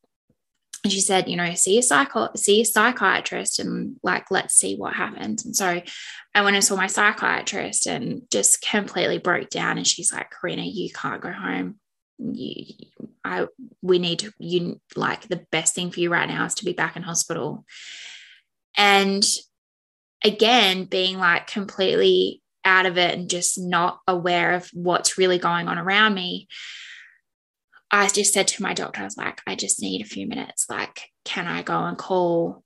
and 0.84 0.92
she 0.92 1.00
said, 1.00 1.28
you 1.28 1.36
know, 1.36 1.52
see 1.54 1.78
a 1.78 1.82
psycho, 1.82 2.28
see 2.36 2.60
a 2.60 2.64
psychiatrist, 2.64 3.58
and 3.58 3.96
like, 4.04 4.30
let's 4.30 4.54
see 4.54 4.76
what 4.76 4.94
happens. 4.94 5.44
And 5.44 5.56
so, 5.56 5.82
I 6.34 6.42
went 6.42 6.54
and 6.54 6.64
saw 6.64 6.76
my 6.76 6.86
psychiatrist, 6.86 7.86
and 7.86 8.22
just 8.30 8.60
completely 8.62 9.18
broke 9.18 9.48
down. 9.48 9.78
And 9.78 9.86
she's 9.86 10.12
like, 10.12 10.30
Karina, 10.30 10.62
you 10.62 10.90
can't 10.90 11.20
go 11.20 11.32
home. 11.32 11.80
You, 12.18 12.74
I, 13.24 13.46
we 13.82 13.98
need 13.98 14.20
to, 14.20 14.32
you 14.38 14.80
like 14.94 15.22
the 15.22 15.44
best 15.50 15.74
thing 15.74 15.90
for 15.90 15.98
you 15.98 16.10
right 16.10 16.28
now 16.28 16.44
is 16.44 16.54
to 16.56 16.64
be 16.64 16.72
back 16.72 16.94
in 16.94 17.02
hospital. 17.02 17.64
And 18.76 19.24
again 20.24 20.84
being 20.84 21.18
like 21.18 21.46
completely 21.46 22.42
out 22.64 22.86
of 22.86 22.98
it 22.98 23.16
and 23.16 23.30
just 23.30 23.58
not 23.58 24.00
aware 24.08 24.54
of 24.54 24.68
what's 24.72 25.18
really 25.18 25.38
going 25.38 25.68
on 25.68 25.78
around 25.78 26.14
me 26.14 26.48
i 27.90 28.08
just 28.08 28.32
said 28.32 28.48
to 28.48 28.62
my 28.62 28.74
doctor 28.74 29.00
i 29.02 29.04
was 29.04 29.16
like 29.16 29.40
i 29.46 29.54
just 29.54 29.80
need 29.80 30.02
a 30.02 30.08
few 30.08 30.26
minutes. 30.26 30.66
Like 30.68 31.10
can 31.24 31.46
i 31.46 31.62
go 31.62 31.78
and 31.84 31.98
call 31.98 32.62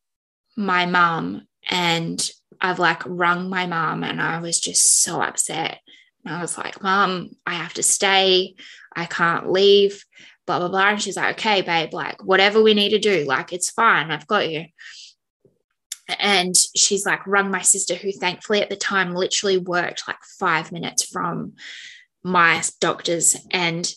my 0.56 0.86
mum? 0.86 1.46
And 1.68 2.30
i've 2.60 2.78
like 2.78 3.02
rung 3.06 3.48
my 3.48 3.66
mum 3.66 4.04
and 4.04 4.20
i 4.20 4.40
was 4.40 4.60
just 4.60 5.02
so 5.02 5.20
upset. 5.20 5.80
And 6.24 6.34
i 6.34 6.40
was 6.40 6.56
like 6.56 6.82
mum 6.82 7.30
i 7.46 7.54
have 7.54 7.74
to 7.74 7.82
stay. 7.82 8.54
I 8.94 9.04
can't 9.06 9.50
leave. 9.50 10.04
Blah 10.46 10.58
blah 10.58 10.68
blah. 10.68 10.90
And 10.90 11.02
she's 11.02 11.16
like 11.16 11.38
okay 11.38 11.62
babe. 11.62 11.92
Like 11.92 12.24
whatever 12.24 12.62
we 12.62 12.74
need 12.74 12.90
to 12.90 12.98
do 12.98 13.24
like 13.24 13.52
it's 13.52 13.70
fine. 13.70 14.10
I've 14.10 14.26
got 14.26 14.50
you 14.50 14.66
and 16.18 16.56
she's 16.76 17.06
like 17.06 17.26
rung 17.26 17.50
my 17.50 17.62
sister 17.62 17.94
who 17.94 18.12
thankfully 18.12 18.62
at 18.62 18.70
the 18.70 18.76
time 18.76 19.14
literally 19.14 19.58
worked 19.58 20.04
like 20.08 20.22
five 20.38 20.72
minutes 20.72 21.04
from 21.04 21.54
my 22.22 22.62
doctors. 22.80 23.36
And 23.50 23.90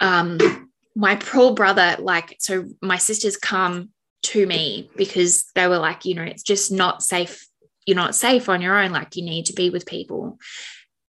um 0.00 0.70
my 0.94 1.16
poor 1.16 1.54
brother 1.54 1.96
like 1.98 2.36
so 2.38 2.64
my 2.80 2.96
sisters 2.96 3.36
come 3.36 3.90
to 4.22 4.46
me 4.46 4.90
because 4.96 5.44
they 5.54 5.68
were 5.68 5.78
like 5.78 6.04
you 6.04 6.14
know 6.14 6.22
it's 6.22 6.42
just 6.42 6.72
not 6.72 7.02
safe. 7.02 7.46
You're 7.86 7.96
not 7.96 8.14
safe 8.14 8.48
on 8.48 8.62
your 8.62 8.78
own. 8.78 8.92
Like 8.92 9.16
you 9.16 9.24
need 9.24 9.46
to 9.46 9.52
be 9.52 9.70
with 9.70 9.86
people. 9.86 10.38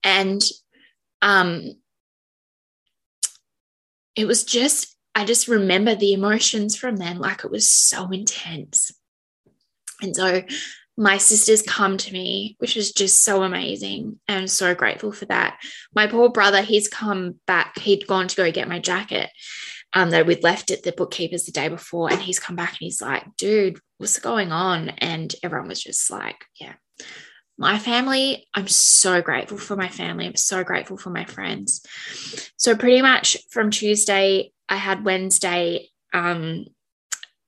And 0.03 0.43
um 1.23 1.73
it 4.15 4.27
was 4.27 4.45
just 4.45 4.97
i 5.15 5.25
just 5.25 5.47
remember 5.47 5.95
the 5.95 6.13
emotions 6.13 6.77
from 6.77 6.97
then. 6.97 7.19
Like 7.19 7.45
it 7.45 7.51
was 7.51 7.69
so 7.69 8.09
intense 8.11 8.93
and 10.03 10.15
so 10.15 10.43
my 10.97 11.19
sisters 11.19 11.63
come 11.63 11.99
to 11.99 12.13
me, 12.13 12.57
which 12.59 12.77
is 12.77 12.93
just 12.93 13.23
so 13.23 13.43
amazing. 13.43 14.19
And 14.29 14.41
I'm 14.41 14.47
so 14.47 14.75
grateful 14.75 15.13
for 15.13 15.27
that. 15.27 15.59
My 15.95 16.07
poor 16.07 16.31
brother, 16.31 16.63
he's 16.63 16.89
come 16.89 17.39
back. 17.47 17.79
He'd 17.79 18.07
gone 18.07 18.29
to 18.29 18.37
go 18.37 18.51
get 18.51 18.69
my 18.69 18.79
jacket 18.79 19.31
um, 19.93 20.11
that 20.11 20.27
we'd 20.27 20.43
left 20.43 20.71
at 20.71 20.83
the 20.83 20.93
bookkeepers 20.93 21.45
the 21.45 21.53
day 21.53 21.69
before. 21.69 22.11
And 22.11 22.21
he's 22.21 22.39
come 22.39 22.57
back 22.57 22.71
and 22.71 22.79
he's 22.81 23.03
like, 23.03 23.25
dude, 23.37 23.79
what's 23.99 24.19
going 24.19 24.53
on? 24.53 24.89
And 24.89 25.35
everyone 25.43 25.69
was 25.69 25.83
just 25.83 26.11
like, 26.11 26.45
yeah. 26.59 26.75
My 27.59 27.79
family, 27.79 28.47
I'm 28.55 28.69
so 28.69 29.23
grateful 29.23 29.57
for 29.57 29.77
my 29.77 29.89
family. 29.89 30.27
I'm 30.27 30.37
so 30.37 30.63
grateful 30.63 30.99
for 30.99 31.09
my 31.09 31.25
friends. 31.25 31.83
So, 32.59 32.77
pretty 32.77 33.01
much 33.01 33.39
from 33.51 33.71
Tuesday, 33.71 34.53
I 34.69 34.77
had 34.77 35.07
Wednesday 35.07 35.89
um, 36.13 36.67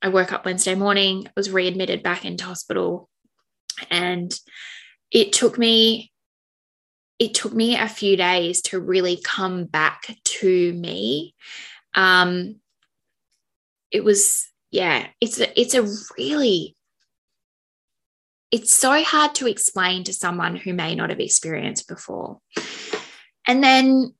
I 0.00 0.08
woke 0.08 0.32
up 0.32 0.44
Wednesday 0.44 0.74
morning, 0.74 1.26
I 1.26 1.30
was 1.36 1.50
readmitted 1.50 2.02
back 2.02 2.24
into 2.24 2.44
hospital. 2.44 3.08
And 3.90 4.32
it 5.10 5.32
took 5.32 5.58
me, 5.58 6.12
it 7.18 7.34
took 7.34 7.52
me 7.52 7.76
a 7.76 7.88
few 7.88 8.16
days 8.16 8.62
to 8.62 8.80
really 8.80 9.20
come 9.22 9.64
back 9.64 10.16
to 10.24 10.72
me. 10.72 11.34
Um, 11.94 12.60
it 13.90 14.04
was, 14.04 14.46
yeah, 14.70 15.08
it's 15.20 15.40
a, 15.40 15.60
it's 15.60 15.74
a 15.74 15.88
really, 16.16 16.76
it's 18.50 18.72
so 18.72 19.02
hard 19.02 19.34
to 19.36 19.46
explain 19.46 20.04
to 20.04 20.12
someone 20.12 20.56
who 20.56 20.72
may 20.74 20.94
not 20.94 21.10
have 21.10 21.20
experienced 21.20 21.88
before. 21.88 22.38
And 23.46 23.64
then 23.64 24.14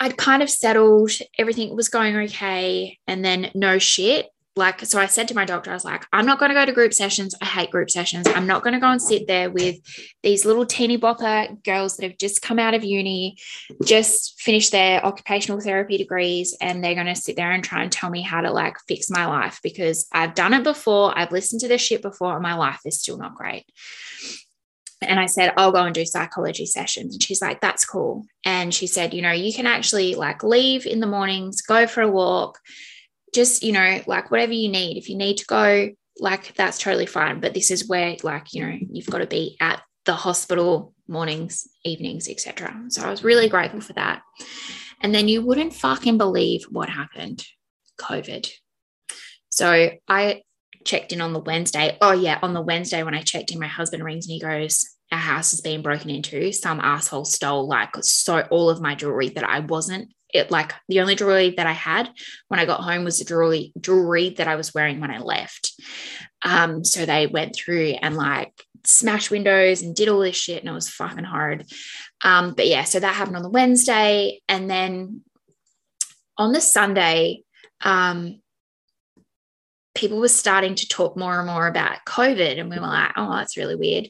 I'd 0.00 0.16
kind 0.16 0.42
of 0.42 0.50
settled, 0.50 1.12
everything 1.38 1.74
was 1.76 1.88
going 1.88 2.16
okay. 2.16 2.98
And 3.06 3.24
then 3.24 3.50
no 3.54 3.78
shit, 3.78 4.26
like 4.56 4.80
so 4.84 4.98
i 5.00 5.06
said 5.06 5.26
to 5.26 5.34
my 5.34 5.44
doctor 5.44 5.70
i 5.70 5.74
was 5.74 5.84
like 5.84 6.06
i'm 6.12 6.26
not 6.26 6.38
going 6.38 6.48
to 6.48 6.54
go 6.54 6.64
to 6.64 6.72
group 6.72 6.94
sessions 6.94 7.34
i 7.42 7.44
hate 7.44 7.70
group 7.70 7.90
sessions 7.90 8.26
i'm 8.28 8.46
not 8.46 8.62
going 8.62 8.72
to 8.72 8.80
go 8.80 8.90
and 8.90 9.02
sit 9.02 9.26
there 9.26 9.50
with 9.50 9.76
these 10.22 10.44
little 10.44 10.64
teeny 10.64 10.96
bopper 10.96 11.62
girls 11.64 11.96
that 11.96 12.08
have 12.08 12.18
just 12.18 12.42
come 12.42 12.58
out 12.58 12.74
of 12.74 12.84
uni 12.84 13.36
just 13.84 14.40
finished 14.40 14.72
their 14.72 15.04
occupational 15.04 15.60
therapy 15.60 15.96
degrees 15.96 16.56
and 16.60 16.82
they're 16.82 16.94
going 16.94 17.06
to 17.06 17.14
sit 17.14 17.36
there 17.36 17.50
and 17.50 17.64
try 17.64 17.82
and 17.82 17.90
tell 17.90 18.10
me 18.10 18.22
how 18.22 18.40
to 18.40 18.50
like 18.50 18.76
fix 18.86 19.10
my 19.10 19.26
life 19.26 19.58
because 19.62 20.06
i've 20.12 20.34
done 20.34 20.54
it 20.54 20.62
before 20.62 21.16
i've 21.18 21.32
listened 21.32 21.60
to 21.60 21.68
this 21.68 21.82
shit 21.82 22.02
before 22.02 22.34
and 22.34 22.42
my 22.42 22.54
life 22.54 22.80
is 22.84 23.00
still 23.00 23.18
not 23.18 23.34
great 23.34 23.64
and 25.06 25.20
I 25.20 25.26
said, 25.26 25.52
I'll 25.58 25.72
go 25.72 25.84
and 25.84 25.94
do 25.94 26.06
psychology 26.06 26.64
sessions. 26.64 27.14
And 27.14 27.22
she's 27.22 27.42
like, 27.42 27.60
that's 27.60 27.84
cool. 27.84 28.24
And 28.44 28.72
she 28.72 28.86
said, 28.86 29.12
you 29.12 29.20
know, 29.20 29.32
you 29.32 29.52
can 29.52 29.66
actually 29.66 30.14
like 30.14 30.42
leave 30.42 30.86
in 30.86 31.00
the 31.00 31.06
mornings, 31.06 31.60
go 31.60 31.86
for 31.86 32.00
a 32.00 32.10
walk, 32.10 32.58
just, 33.34 33.62
you 33.62 33.72
know, 33.72 34.00
like 34.06 34.30
whatever 34.30 34.52
you 34.52 34.68
need. 34.68 34.96
If 34.96 35.08
you 35.08 35.16
need 35.16 35.38
to 35.38 35.46
go, 35.46 35.90
like 36.18 36.54
that's 36.54 36.78
totally 36.78 37.06
fine. 37.06 37.40
But 37.40 37.54
this 37.54 37.70
is 37.70 37.88
where, 37.88 38.16
like, 38.22 38.54
you 38.54 38.66
know, 38.66 38.78
you've 38.90 39.06
got 39.06 39.18
to 39.18 39.26
be 39.26 39.56
at 39.60 39.82
the 40.04 40.14
hospital 40.14 40.94
mornings, 41.08 41.66
evenings, 41.84 42.28
etc. 42.28 42.84
So 42.88 43.02
I 43.02 43.10
was 43.10 43.24
really 43.24 43.48
grateful 43.48 43.80
for 43.80 43.92
that. 43.94 44.22
And 45.00 45.14
then 45.14 45.28
you 45.28 45.42
wouldn't 45.42 45.74
fucking 45.74 46.18
believe 46.18 46.64
what 46.70 46.88
happened 46.88 47.44
COVID. 48.00 48.50
So 49.50 49.90
I 50.08 50.42
checked 50.84 51.12
in 51.12 51.20
on 51.20 51.32
the 51.32 51.40
Wednesday. 51.40 51.96
Oh, 52.00 52.12
yeah, 52.12 52.38
on 52.42 52.54
the 52.54 52.62
Wednesday 52.62 53.02
when 53.02 53.14
I 53.14 53.22
checked 53.22 53.52
in, 53.52 53.60
my 53.60 53.66
husband 53.66 54.04
rings 54.04 54.26
and 54.26 54.32
he 54.32 54.40
goes, 54.40 54.84
Our 55.12 55.18
house 55.18 55.50
has 55.50 55.60
been 55.60 55.82
broken 55.82 56.10
into. 56.10 56.52
Some 56.52 56.80
asshole 56.80 57.24
stole 57.24 57.66
like 57.66 57.90
so 58.02 58.40
all 58.50 58.70
of 58.70 58.80
my 58.80 58.94
jewelry 58.94 59.28
that 59.30 59.44
I 59.44 59.60
wasn't 59.60 60.10
it 60.34 60.50
like 60.50 60.74
the 60.88 61.00
only 61.00 61.14
jewelry 61.14 61.54
that 61.56 61.66
I 61.66 61.72
had 61.72 62.10
when 62.48 62.60
I 62.60 62.66
got 62.66 62.80
home 62.80 63.04
was 63.04 63.18
the 63.18 63.24
jewelry 63.24 63.72
jewelry 63.80 64.30
that 64.30 64.48
I 64.48 64.56
was 64.56 64.74
wearing 64.74 65.00
when 65.00 65.10
I 65.10 65.18
left. 65.18 65.72
Um, 66.44 66.84
so 66.84 67.06
they 67.06 67.26
went 67.26 67.56
through 67.56 67.94
and 68.02 68.16
like 68.16 68.52
smashed 68.84 69.30
windows 69.30 69.80
and 69.80 69.94
did 69.94 70.08
all 70.08 70.20
this 70.20 70.36
shit, 70.36 70.60
and 70.60 70.68
it 70.68 70.74
was 70.74 70.90
fucking 70.90 71.24
hard. 71.24 71.64
Um, 72.22 72.54
but 72.54 72.66
yeah, 72.66 72.84
so 72.84 73.00
that 73.00 73.14
happened 73.14 73.36
on 73.36 73.42
the 73.42 73.48
Wednesday. 73.48 74.40
And 74.48 74.68
then 74.68 75.22
on 76.36 76.52
the 76.52 76.60
Sunday, 76.60 77.44
um, 77.80 78.40
people 79.94 80.18
were 80.18 80.28
starting 80.28 80.74
to 80.74 80.88
talk 80.88 81.16
more 81.16 81.38
and 81.38 81.46
more 81.46 81.66
about 81.66 82.04
COVID. 82.06 82.58
And 82.58 82.68
we 82.68 82.76
were 82.76 82.86
like, 82.86 83.12
oh, 83.16 83.36
that's 83.36 83.56
really 83.56 83.76
weird. 83.76 84.08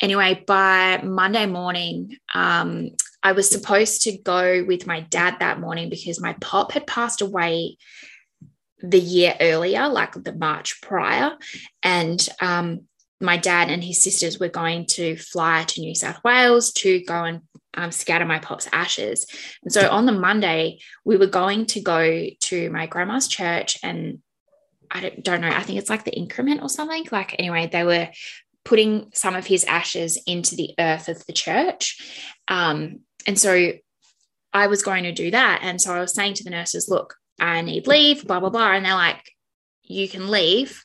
Anyway, 0.00 0.44
by 0.46 1.00
Monday 1.02 1.46
morning, 1.46 2.16
um, 2.34 2.90
I 3.22 3.32
was 3.32 3.48
supposed 3.48 4.02
to 4.02 4.18
go 4.18 4.64
with 4.64 4.86
my 4.86 5.00
dad 5.00 5.36
that 5.40 5.60
morning 5.60 5.88
because 5.88 6.20
my 6.20 6.34
pop 6.34 6.72
had 6.72 6.86
passed 6.86 7.20
away 7.20 7.76
the 8.82 9.00
year 9.00 9.34
earlier, 9.40 9.88
like 9.88 10.12
the 10.12 10.34
March 10.34 10.80
prior. 10.82 11.36
And 11.82 12.26
um, 12.40 12.82
my 13.20 13.36
dad 13.36 13.70
and 13.70 13.82
his 13.82 14.02
sisters 14.02 14.40
were 14.40 14.48
going 14.48 14.86
to 14.86 15.16
fly 15.16 15.64
to 15.68 15.80
New 15.80 15.94
South 15.94 16.22
Wales 16.24 16.72
to 16.74 17.04
go 17.04 17.24
and 17.24 17.40
um, 17.74 17.92
scatter 17.92 18.24
my 18.24 18.38
pop's 18.38 18.68
ashes. 18.72 19.26
And 19.62 19.72
so 19.72 19.88
on 19.88 20.06
the 20.06 20.12
Monday, 20.12 20.80
we 21.04 21.16
were 21.16 21.28
going 21.28 21.66
to 21.66 21.80
go 21.80 22.26
to 22.40 22.70
my 22.70 22.86
grandma's 22.86 23.28
church 23.28 23.78
and 23.82 24.18
I 24.90 25.00
don't, 25.00 25.24
don't 25.24 25.40
know, 25.40 25.48
I 25.48 25.62
think 25.62 25.78
it's 25.78 25.88
like 25.88 26.04
the 26.04 26.14
increment 26.14 26.60
or 26.60 26.68
something. 26.68 27.06
Like, 27.10 27.36
anyway, 27.38 27.66
they 27.72 27.84
were 27.84 28.10
putting 28.64 29.10
some 29.14 29.34
of 29.34 29.46
his 29.46 29.64
ashes 29.64 30.20
into 30.26 30.54
the 30.54 30.74
earth 30.78 31.08
of 31.08 31.24
the 31.26 31.32
church. 31.32 31.98
Um, 32.48 33.00
and 33.26 33.38
so 33.38 33.72
I 34.52 34.66
was 34.66 34.82
going 34.82 35.04
to 35.04 35.12
do 35.12 35.30
that. 35.30 35.60
And 35.62 35.80
so 35.80 35.94
I 35.94 36.00
was 36.00 36.14
saying 36.14 36.34
to 36.34 36.44
the 36.44 36.50
nurses, 36.50 36.88
look, 36.88 37.14
I 37.40 37.60
need 37.62 37.86
leave, 37.86 38.26
blah, 38.26 38.40
blah, 38.40 38.50
blah. 38.50 38.72
And 38.72 38.84
they're 38.84 38.94
like, 38.94 39.30
you 39.82 40.08
can 40.08 40.30
leave. 40.30 40.84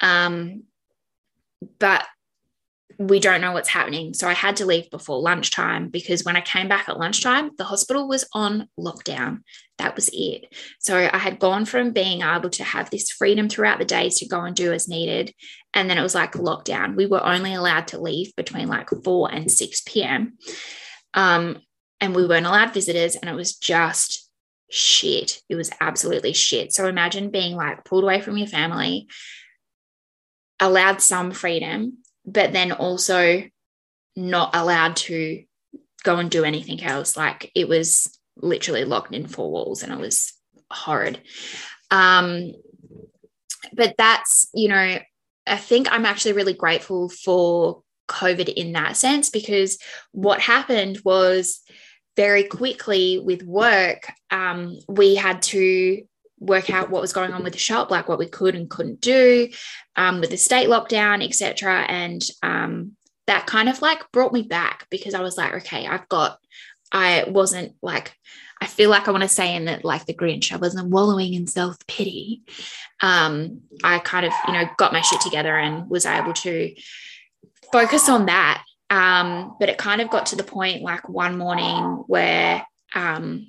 Um, 0.00 0.64
but 1.78 2.06
we 2.98 3.18
don't 3.18 3.40
know 3.40 3.52
what's 3.52 3.68
happening. 3.68 4.12
So 4.12 4.28
I 4.28 4.34
had 4.34 4.56
to 4.56 4.66
leave 4.66 4.90
before 4.90 5.20
lunchtime 5.20 5.88
because 5.88 6.22
when 6.22 6.36
I 6.36 6.42
came 6.42 6.68
back 6.68 6.88
at 6.88 6.98
lunchtime, 6.98 7.50
the 7.56 7.64
hospital 7.64 8.06
was 8.06 8.28
on 8.34 8.68
lockdown. 8.78 9.40
That 9.78 9.96
was 9.96 10.10
it. 10.12 10.54
So 10.80 11.08
I 11.10 11.16
had 11.16 11.38
gone 11.38 11.64
from 11.64 11.92
being 11.92 12.20
able 12.20 12.50
to 12.50 12.64
have 12.64 12.90
this 12.90 13.10
freedom 13.10 13.48
throughout 13.48 13.78
the 13.78 13.86
days 13.86 14.18
to 14.18 14.28
go 14.28 14.42
and 14.42 14.54
do 14.54 14.72
as 14.72 14.86
needed. 14.86 15.34
And 15.72 15.88
then 15.88 15.96
it 15.96 16.02
was 16.02 16.14
like 16.14 16.32
lockdown. 16.32 16.94
We 16.94 17.06
were 17.06 17.24
only 17.24 17.54
allowed 17.54 17.88
to 17.88 18.00
leave 18.00 18.36
between 18.36 18.68
like 18.68 18.90
4 19.02 19.32
and 19.32 19.50
6 19.50 19.80
p.m. 19.86 20.36
Um, 21.14 21.60
and 22.00 22.14
we 22.14 22.26
weren't 22.26 22.46
allowed 22.46 22.74
visitors. 22.74 23.16
And 23.16 23.30
it 23.30 23.34
was 23.34 23.56
just 23.56 24.28
shit. 24.70 25.40
It 25.48 25.56
was 25.56 25.70
absolutely 25.80 26.32
shit. 26.32 26.72
So 26.72 26.86
imagine 26.86 27.30
being 27.30 27.56
like 27.56 27.84
pulled 27.84 28.04
away 28.04 28.20
from 28.20 28.36
your 28.36 28.46
family, 28.46 29.08
allowed 30.58 31.00
some 31.00 31.32
freedom, 31.32 31.98
but 32.24 32.52
then 32.52 32.72
also 32.72 33.44
not 34.16 34.54
allowed 34.54 34.96
to 34.96 35.44
go 36.02 36.16
and 36.16 36.30
do 36.30 36.44
anything 36.44 36.82
else. 36.82 37.16
Like 37.16 37.50
it 37.54 37.68
was 37.68 38.18
literally 38.36 38.84
locked 38.84 39.14
in 39.14 39.26
four 39.26 39.50
walls 39.50 39.82
and 39.82 39.92
it 39.92 39.98
was 39.98 40.32
horrid. 40.70 41.20
Um, 41.90 42.52
but 43.72 43.94
that's, 43.98 44.48
you 44.54 44.68
know, 44.68 44.98
I 45.46 45.56
think 45.56 45.88
I'm 45.90 46.06
actually 46.06 46.32
really 46.32 46.54
grateful 46.54 47.08
for 47.08 47.82
COVID 48.08 48.48
in 48.48 48.72
that 48.72 48.96
sense 48.96 49.30
because 49.30 49.78
what 50.12 50.40
happened 50.40 51.00
was 51.04 51.60
very 52.16 52.44
quickly 52.44 53.18
with 53.18 53.42
work, 53.42 54.10
um, 54.30 54.78
we 54.88 55.14
had 55.14 55.42
to 55.42 56.02
work 56.38 56.70
out 56.70 56.90
what 56.90 57.02
was 57.02 57.12
going 57.12 57.32
on 57.32 57.44
with 57.44 57.52
the 57.52 57.58
shop, 57.58 57.90
like 57.90 58.08
what 58.08 58.18
we 58.18 58.26
could 58.26 58.54
and 58.54 58.70
couldn't 58.70 59.00
do 59.00 59.48
um, 59.96 60.20
with 60.20 60.30
the 60.30 60.36
state 60.36 60.68
lockdown, 60.68 61.24
etc. 61.24 61.84
And 61.88 62.22
um, 62.42 62.96
that 63.26 63.46
kind 63.46 63.68
of 63.68 63.82
like 63.82 64.10
brought 64.10 64.32
me 64.32 64.42
back 64.42 64.86
because 64.90 65.14
I 65.14 65.20
was 65.20 65.36
like, 65.36 65.54
okay, 65.54 65.86
I've 65.86 66.08
got, 66.08 66.38
I 66.90 67.24
wasn't 67.28 67.74
like, 67.82 68.16
I 68.60 68.66
feel 68.66 68.90
like 68.90 69.06
I 69.06 69.10
want 69.10 69.22
to 69.22 69.28
say 69.28 69.54
in 69.54 69.66
that 69.66 69.84
like 69.84 70.06
the 70.06 70.14
Grinch, 70.14 70.52
I 70.52 70.56
wasn't 70.56 70.88
wallowing 70.88 71.34
in 71.34 71.46
self 71.46 71.76
pity. 71.86 72.42
Um, 73.00 73.60
I 73.84 73.98
kind 74.00 74.26
of, 74.26 74.32
you 74.46 74.54
know, 74.54 74.64
got 74.76 74.92
my 74.92 75.00
shit 75.00 75.20
together 75.20 75.56
and 75.56 75.88
was 75.88 76.06
able 76.06 76.34
to 76.34 76.74
focus 77.72 78.08
on 78.08 78.26
that. 78.26 78.64
Um, 78.90 79.56
but 79.60 79.68
it 79.68 79.78
kind 79.78 80.00
of 80.00 80.10
got 80.10 80.26
to 80.26 80.36
the 80.36 80.42
point 80.42 80.82
like 80.82 81.08
one 81.08 81.38
morning 81.38 82.02
where 82.08 82.66
um, 82.94 83.46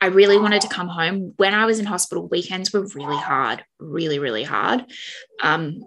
I 0.00 0.06
really 0.06 0.38
wanted 0.38 0.60
to 0.62 0.68
come 0.68 0.88
home. 0.88 1.32
When 1.38 1.54
I 1.54 1.64
was 1.64 1.78
in 1.78 1.86
hospital, 1.86 2.28
weekends 2.28 2.72
were 2.72 2.86
really 2.94 3.16
hard, 3.16 3.64
really, 3.80 4.18
really 4.18 4.44
hard. 4.44 4.84
Um, 5.42 5.82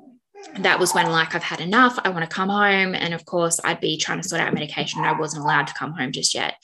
that 0.60 0.80
was 0.80 0.94
when, 0.94 1.10
like, 1.12 1.36
I've 1.36 1.44
had 1.44 1.62
enough. 1.62 2.00
I 2.04 2.10
want 2.10 2.28
to 2.28 2.36
come 2.36 2.50
home. 2.50 2.96
And 2.96 3.14
of 3.14 3.26
course, 3.26 3.60
I'd 3.64 3.80
be 3.80 3.98
trying 3.98 4.22
to 4.22 4.28
sort 4.28 4.42
out 4.42 4.54
medication. 4.54 5.00
And 5.00 5.08
I 5.08 5.18
wasn't 5.18 5.44
allowed 5.44 5.68
to 5.68 5.74
come 5.76 5.94
home 5.94 6.12
just 6.12 6.34
yet. 6.34 6.56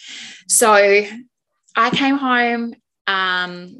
So 0.47 0.73
I 1.75 1.89
came 1.91 2.17
home 2.17 2.73
um, 3.05 3.79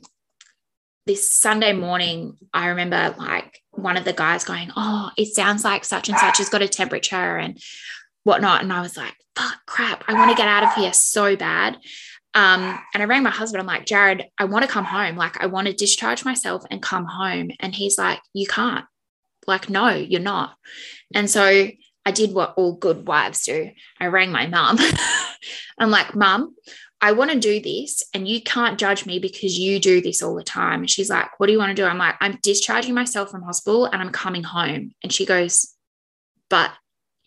this 1.08 1.32
Sunday 1.32 1.73
morning. 1.73 2.38
I 2.54 2.67
remember, 2.67 3.15
like, 3.17 3.60
one 3.71 3.97
of 3.97 4.06
the 4.06 4.13
guys 4.13 4.43
going, 4.43 4.71
Oh, 4.76 5.10
it 5.17 5.34
sounds 5.34 5.63
like 5.63 5.84
such 5.84 6.10
and 6.10 6.17
such 6.17 6.38
has 6.38 6.50
got 6.50 6.62
a 6.62 6.67
temperature 6.67 7.38
and 7.38 7.60
whatnot. 8.28 8.62
And 8.62 8.72
I 8.72 8.82
was 8.82 8.98
like, 8.98 9.16
Fuck, 9.36 9.58
crap. 9.68 10.04
I 10.08 10.13
want 10.13 10.32
to 10.32 10.38
get 10.38 10.48
out 10.48 10.63
of 10.63 10.74
here 10.74 10.92
so 10.94 11.36
bad. 11.36 11.78
Um, 12.34 12.80
and 12.94 13.02
I 13.02 13.06
rang 13.06 13.24
my 13.24 13.30
husband. 13.30 13.62
I'm 13.62 13.68
like, 13.68 13.86
Jared, 13.86 14.26
I 14.38 14.46
want 14.46 14.66
to 14.66 14.72
come 14.72 14.84
home. 14.84 15.16
Like, 15.16 15.42
I 15.42 15.46
want 15.46 15.68
to 15.68 15.74
discharge 15.74 16.26
myself 16.26 16.63
and 16.70 16.82
come 16.82 17.06
home. 17.06 17.52
And 17.60 17.74
he's 17.74 17.98
like, 17.98 18.20
You 18.34 18.48
can't. 18.48 18.86
Like, 19.48 19.70
no, 19.70 19.90
you're 19.90 20.20
not. 20.20 20.56
And 21.16 21.30
so 21.30 21.42
I 22.06 22.12
did 22.12 22.34
what 22.34 22.54
all 22.58 22.74
good 22.74 23.08
wives 23.08 23.44
do. 23.44 23.70
I 24.00 24.08
rang 24.08 24.32
my 24.32 24.48
mum. 24.48 24.78
I'm 25.80 25.90
like, 25.90 26.16
Mum, 26.16 26.56
I 27.00 27.12
want 27.12 27.32
to 27.32 27.40
do 27.40 27.62
this 27.62 28.04
and 28.13 28.28
you 28.28 28.42
can't 28.42 28.80
judge 28.80 29.06
me 29.06 29.20
because 29.20 29.58
you 29.58 29.80
do 29.80 30.02
this 30.02 30.24
all 30.24 30.36
the 30.36 30.44
time. 30.44 30.82
And 30.82 30.90
she's 30.90 31.10
like, 31.10 31.40
What 31.40 31.48
do 31.48 31.54
you 31.54 31.60
want 31.60 31.76
to 31.76 31.82
do? 31.82 31.86
I'm 31.86 31.98
like, 31.98 32.16
I'm 32.20 32.40
discharging 32.42 32.94
myself 32.94 33.30
from 33.30 33.44
hospital 33.44 33.86
and 33.86 34.02
I'm 34.02 34.12
coming 34.12 34.44
home. 34.44 34.92
And 35.04 35.13
she 35.13 35.26
goes, 35.26 35.74
But 36.50 36.72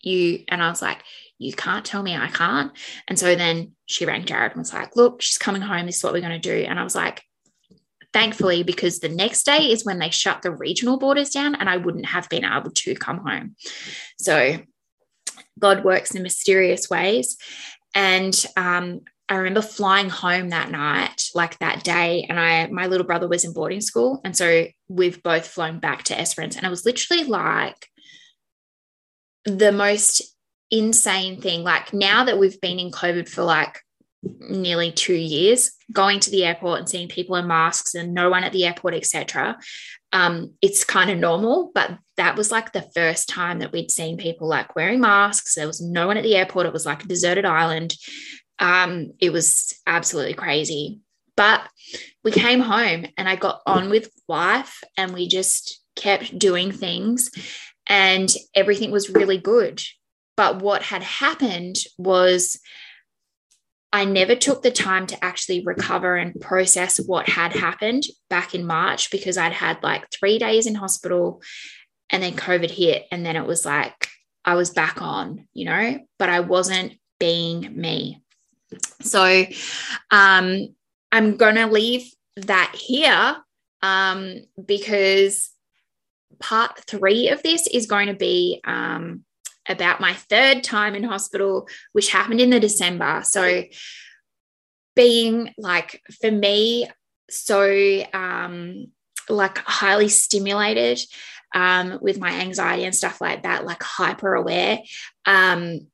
you, 0.03 0.43
and 0.47 0.61
I 0.61 0.69
was 0.69 0.81
like, 0.81 1.03
you 1.37 1.53
can't 1.53 1.85
tell 1.85 2.03
me 2.03 2.15
I 2.15 2.27
can't. 2.27 2.71
And 3.07 3.17
so 3.17 3.35
then 3.35 3.71
she 3.87 4.05
rang 4.05 4.25
Jared 4.25 4.51
and 4.51 4.59
was 4.59 4.73
like, 4.73 4.95
look, 4.95 5.21
she's 5.21 5.37
coming 5.37 5.61
home. 5.61 5.85
This 5.85 5.97
is 5.97 6.03
what 6.03 6.13
we're 6.13 6.21
going 6.21 6.39
to 6.39 6.39
do. 6.39 6.65
And 6.67 6.79
I 6.79 6.83
was 6.83 6.95
like, 6.95 7.23
thankfully, 8.13 8.61
because 8.63 8.99
the 8.99 9.09
next 9.09 9.43
day 9.43 9.71
is 9.71 9.85
when 9.85 9.99
they 9.99 10.09
shut 10.09 10.41
the 10.41 10.51
regional 10.51 10.99
borders 10.99 11.31
down 11.31 11.55
and 11.55 11.69
I 11.69 11.77
wouldn't 11.77 12.05
have 12.05 12.29
been 12.29 12.45
able 12.45 12.71
to 12.71 12.95
come 12.95 13.19
home. 13.19 13.55
So 14.19 14.59
God 15.57 15.83
works 15.83 16.13
in 16.13 16.21
mysterious 16.21 16.89
ways. 16.89 17.37
And 17.95 18.45
um, 18.55 19.01
I 19.31 19.35
remember 19.35 19.61
flying 19.61 20.09
home 20.09 20.49
that 20.49 20.71
night, 20.71 21.23
like 21.33 21.57
that 21.59 21.85
day, 21.85 22.25
and 22.27 22.37
I 22.37 22.67
my 22.67 22.87
little 22.87 23.07
brother 23.07 23.29
was 23.29 23.45
in 23.45 23.53
boarding 23.53 23.79
school, 23.79 24.19
and 24.25 24.35
so 24.35 24.65
we've 24.89 25.23
both 25.23 25.47
flown 25.47 25.79
back 25.79 26.03
to 26.03 26.19
Esperance, 26.19 26.57
and 26.57 26.65
it 26.65 26.69
was 26.69 26.85
literally 26.85 27.23
like 27.23 27.87
the 29.45 29.71
most 29.71 30.21
insane 30.69 31.41
thing. 31.41 31.63
Like 31.63 31.93
now 31.93 32.23
that 32.25 32.39
we've 32.39 32.59
been 32.61 32.79
in 32.79 32.91
COVID 32.91 33.27
for 33.27 33.43
like 33.43 33.79
nearly 34.23 34.91
two 34.91 35.15
years, 35.15 35.71
going 35.91 36.19
to 36.21 36.31
the 36.31 36.45
airport 36.45 36.79
and 36.79 36.89
seeing 36.89 37.07
people 37.07 37.35
in 37.35 37.47
masks 37.47 37.95
and 37.95 38.13
no 38.13 38.29
one 38.29 38.43
at 38.43 38.53
the 38.53 38.65
airport, 38.65 38.93
etc. 38.93 39.57
Um, 40.13 40.53
it's 40.61 40.83
kind 40.83 41.09
of 41.09 41.17
normal, 41.17 41.71
but 41.73 41.97
that 42.17 42.35
was 42.35 42.51
like 42.51 42.71
the 42.71 42.89
first 42.93 43.29
time 43.29 43.59
that 43.59 43.71
we'd 43.71 43.91
seen 43.91 44.17
people 44.17 44.47
like 44.47 44.75
wearing 44.75 44.99
masks. 44.99 45.55
There 45.55 45.67
was 45.67 45.81
no 45.81 46.07
one 46.07 46.17
at 46.17 46.23
the 46.23 46.35
airport. 46.35 46.65
It 46.65 46.73
was 46.73 46.85
like 46.85 47.03
a 47.03 47.07
deserted 47.07 47.45
island. 47.45 47.95
Um, 48.59 49.13
it 49.19 49.31
was 49.31 49.73
absolutely 49.87 50.35
crazy. 50.35 50.99
But 51.35 51.67
we 52.23 52.31
came 52.31 52.59
home 52.59 53.07
and 53.17 53.27
I 53.27 53.35
got 53.35 53.61
on 53.65 53.89
with 53.89 54.11
life 54.27 54.83
and 54.97 55.13
we 55.13 55.27
just 55.27 55.81
kept 55.95 56.37
doing 56.37 56.71
things 56.71 57.31
and 57.91 58.33
everything 58.55 58.89
was 58.89 59.09
really 59.09 59.37
good. 59.37 59.83
But 60.37 60.61
what 60.61 60.81
had 60.81 61.03
happened 61.03 61.75
was 61.97 62.57
I 63.91 64.05
never 64.05 64.33
took 64.33 64.63
the 64.63 64.71
time 64.71 65.05
to 65.07 65.21
actually 65.23 65.65
recover 65.65 66.15
and 66.15 66.39
process 66.39 67.01
what 67.05 67.27
had 67.27 67.51
happened 67.51 68.05
back 68.29 68.55
in 68.55 68.65
March 68.65 69.11
because 69.11 69.37
I'd 69.37 69.51
had 69.51 69.83
like 69.83 70.09
three 70.09 70.39
days 70.39 70.65
in 70.65 70.75
hospital 70.75 71.41
and 72.09 72.23
then 72.23 72.33
COVID 72.33 72.71
hit. 72.71 73.07
And 73.11 73.25
then 73.25 73.35
it 73.35 73.45
was 73.45 73.65
like 73.65 74.07
I 74.45 74.55
was 74.55 74.69
back 74.69 75.01
on, 75.01 75.49
you 75.53 75.65
know, 75.65 75.99
but 76.17 76.29
I 76.29 76.39
wasn't 76.39 76.93
being 77.19 77.75
me. 77.75 78.21
So 79.01 79.43
um, 80.11 80.69
I'm 81.11 81.35
going 81.35 81.55
to 81.55 81.67
leave 81.67 82.09
that 82.37 82.73
here 82.73 83.35
um, 83.83 84.37
because 84.63 85.50
part 86.39 86.79
three 86.87 87.29
of 87.29 87.43
this 87.43 87.67
is 87.67 87.85
going 87.85 88.07
to 88.07 88.13
be 88.13 88.61
um, 88.63 89.23
about 89.67 90.01
my 90.01 90.13
third 90.13 90.63
time 90.63 90.95
in 90.95 91.03
hospital, 91.03 91.67
which 91.93 92.11
happened 92.11 92.41
in 92.41 92.49
the 92.49 92.59
December. 92.59 93.21
So, 93.23 93.63
being 94.95 95.53
like 95.57 96.01
for 96.19 96.29
me, 96.29 96.89
so 97.29 98.03
um, 98.13 98.87
like 99.29 99.57
highly 99.59 100.09
stimulated 100.09 100.99
um, 101.55 101.99
with 102.01 102.19
my 102.19 102.31
anxiety 102.31 102.83
and 102.83 102.95
stuff 102.95 103.21
like 103.21 103.43
that, 103.43 103.65
like 103.65 103.81
hyper 103.81 104.33
aware. 104.33 104.79
Um, 105.25 105.87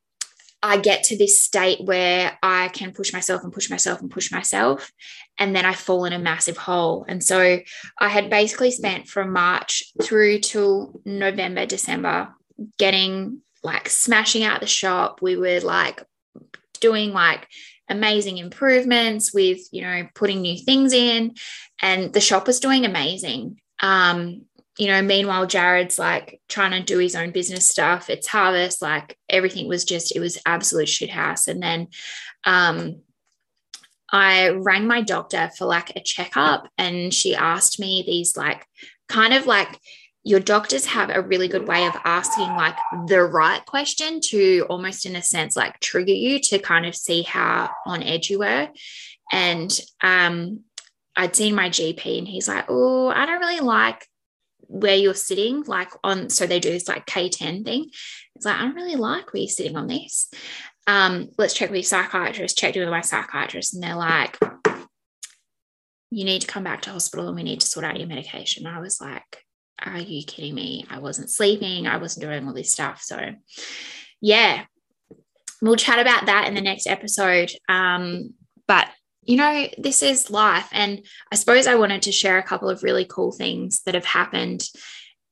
I 0.63 0.77
get 0.77 1.03
to 1.05 1.17
this 1.17 1.41
state 1.41 1.81
where 1.85 2.37
I 2.41 2.69
can 2.69 2.91
push 2.91 3.13
myself 3.13 3.43
and 3.43 3.53
push 3.53 3.69
myself 3.69 4.01
and 4.01 4.09
push 4.09 4.31
myself. 4.31 4.91
And 5.37 5.55
then 5.55 5.65
I 5.65 5.73
fall 5.73 6.05
in 6.05 6.13
a 6.13 6.19
massive 6.19 6.57
hole. 6.57 7.05
And 7.07 7.23
so 7.23 7.59
I 7.99 8.09
had 8.09 8.29
basically 8.29 8.71
spent 8.71 9.07
from 9.07 9.31
March 9.31 9.83
through 10.01 10.39
till 10.39 10.99
November, 11.05 11.65
December 11.65 12.33
getting 12.79 13.41
like 13.63 13.87
smashing 13.87 14.43
out 14.43 14.61
the 14.61 14.67
shop. 14.67 15.21
We 15.21 15.37
were 15.37 15.59
like 15.59 16.03
doing 16.79 17.13
like 17.13 17.47
amazing 17.89 18.37
improvements 18.37 19.33
with, 19.33 19.59
you 19.71 19.81
know, 19.81 20.07
putting 20.15 20.41
new 20.41 20.57
things 20.57 20.91
in. 20.91 21.35
And 21.81 22.11
the 22.13 22.21
shop 22.21 22.47
was 22.47 22.59
doing 22.59 22.83
amazing. 22.83 23.59
Um, 23.79 24.45
you 24.77 24.87
know, 24.87 25.01
meanwhile, 25.01 25.47
Jared's 25.47 25.97
like 25.97 26.39
trying 26.47 26.71
to 26.71 26.81
do 26.81 26.99
his 26.99 27.15
own 27.15 27.31
business 27.31 27.67
stuff. 27.67 28.09
It's 28.09 28.27
harvest, 28.27 28.81
like 28.81 29.17
everything 29.27 29.67
was 29.67 29.83
just, 29.83 30.15
it 30.15 30.19
was 30.19 30.41
absolute 30.45 30.87
shit 30.87 31.09
house. 31.09 31.47
And 31.47 31.61
then 31.61 31.87
um, 32.43 33.01
I 34.11 34.49
rang 34.49 34.87
my 34.87 35.01
doctor 35.01 35.49
for 35.57 35.65
like 35.65 35.95
a 35.95 36.01
checkup 36.01 36.69
and 36.77 37.13
she 37.13 37.35
asked 37.35 37.79
me 37.79 38.03
these 38.05 38.37
like 38.37 38.65
kind 39.09 39.33
of 39.33 39.45
like 39.47 39.79
your 40.23 40.39
doctors 40.39 40.85
have 40.85 41.09
a 41.09 41.21
really 41.21 41.47
good 41.47 41.67
way 41.67 41.87
of 41.87 41.95
asking 42.03 42.47
like 42.55 42.75
the 43.07 43.23
right 43.23 43.65
question 43.65 44.19
to 44.19 44.65
almost 44.69 45.05
in 45.05 45.15
a 45.15 45.23
sense 45.23 45.55
like 45.55 45.79
trigger 45.79 46.13
you 46.13 46.37
to 46.39 46.59
kind 46.59 46.85
of 46.85 46.95
see 46.95 47.21
how 47.21 47.69
on 47.85 48.03
edge 48.03 48.29
you 48.29 48.39
were. 48.39 48.69
And 49.31 49.77
um 50.01 50.61
I'd 51.15 51.35
seen 51.35 51.55
my 51.55 51.69
GP 51.69 52.19
and 52.19 52.27
he's 52.27 52.47
like, 52.47 52.65
Oh, 52.67 53.07
I 53.07 53.25
don't 53.25 53.39
really 53.39 53.61
like 53.61 54.05
where 54.67 54.95
you're 54.95 55.13
sitting, 55.13 55.63
like 55.63 55.89
on, 56.03 56.29
so 56.29 56.45
they 56.45 56.59
do 56.59 56.71
this 56.71 56.87
like 56.87 57.05
K10 57.05 57.65
thing. 57.65 57.89
It's 58.35 58.45
like, 58.45 58.55
I 58.55 58.63
don't 58.63 58.75
really 58.75 58.95
like 58.95 59.33
where 59.33 59.41
you're 59.41 59.49
sitting 59.49 59.75
on 59.75 59.87
this. 59.87 60.29
Um, 60.85 61.29
let's 61.37 61.53
check 61.53 61.69
with 61.69 61.77
your 61.77 61.83
psychiatrist, 61.83 62.57
checked 62.57 62.77
with 62.77 62.89
my 62.89 63.01
psychiatrist, 63.01 63.73
and 63.73 63.83
they're 63.83 63.95
like, 63.95 64.37
you 66.09 66.23
need 66.23 66.41
to 66.41 66.47
come 66.47 66.63
back 66.63 66.81
to 66.83 66.91
hospital 66.91 67.27
and 67.27 67.35
we 67.35 67.43
need 67.43 67.59
to 67.59 67.67
sort 67.67 67.85
out 67.85 67.97
your 67.97 68.07
medication. 68.07 68.65
I 68.65 68.79
was 68.79 69.01
like, 69.01 69.43
are 69.83 69.99
you 69.99 70.23
kidding 70.23 70.55
me? 70.55 70.85
I 70.89 70.99
wasn't 70.99 71.29
sleeping, 71.29 71.87
I 71.87 71.97
wasn't 71.97 72.25
doing 72.25 72.47
all 72.47 72.53
this 72.53 72.71
stuff. 72.71 73.01
So, 73.01 73.19
yeah, 74.21 74.65
we'll 75.61 75.75
chat 75.75 75.99
about 75.99 76.27
that 76.27 76.47
in 76.47 76.53
the 76.53 76.61
next 76.61 76.87
episode. 76.87 77.51
Um, 77.67 78.33
but 78.67 78.87
you 79.27 79.35
know, 79.35 79.67
this 79.77 80.01
is 80.01 80.31
life. 80.31 80.69
And 80.71 81.05
I 81.31 81.35
suppose 81.35 81.67
I 81.67 81.75
wanted 81.75 82.03
to 82.03 82.11
share 82.13 82.37
a 82.37 82.43
couple 82.43 82.69
of 82.69 82.81
really 82.81 83.05
cool 83.05 83.33
things 83.33 83.81
that 83.85 83.93
have 83.93 84.05
happened 84.05 84.63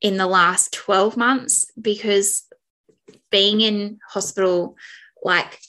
in 0.01 0.17
the 0.17 0.27
last 0.27 0.73
12 0.73 1.15
months 1.15 1.65
because 1.81 2.43
being 3.31 3.61
in 3.61 3.99
hospital 4.07 4.75
like 5.23 5.59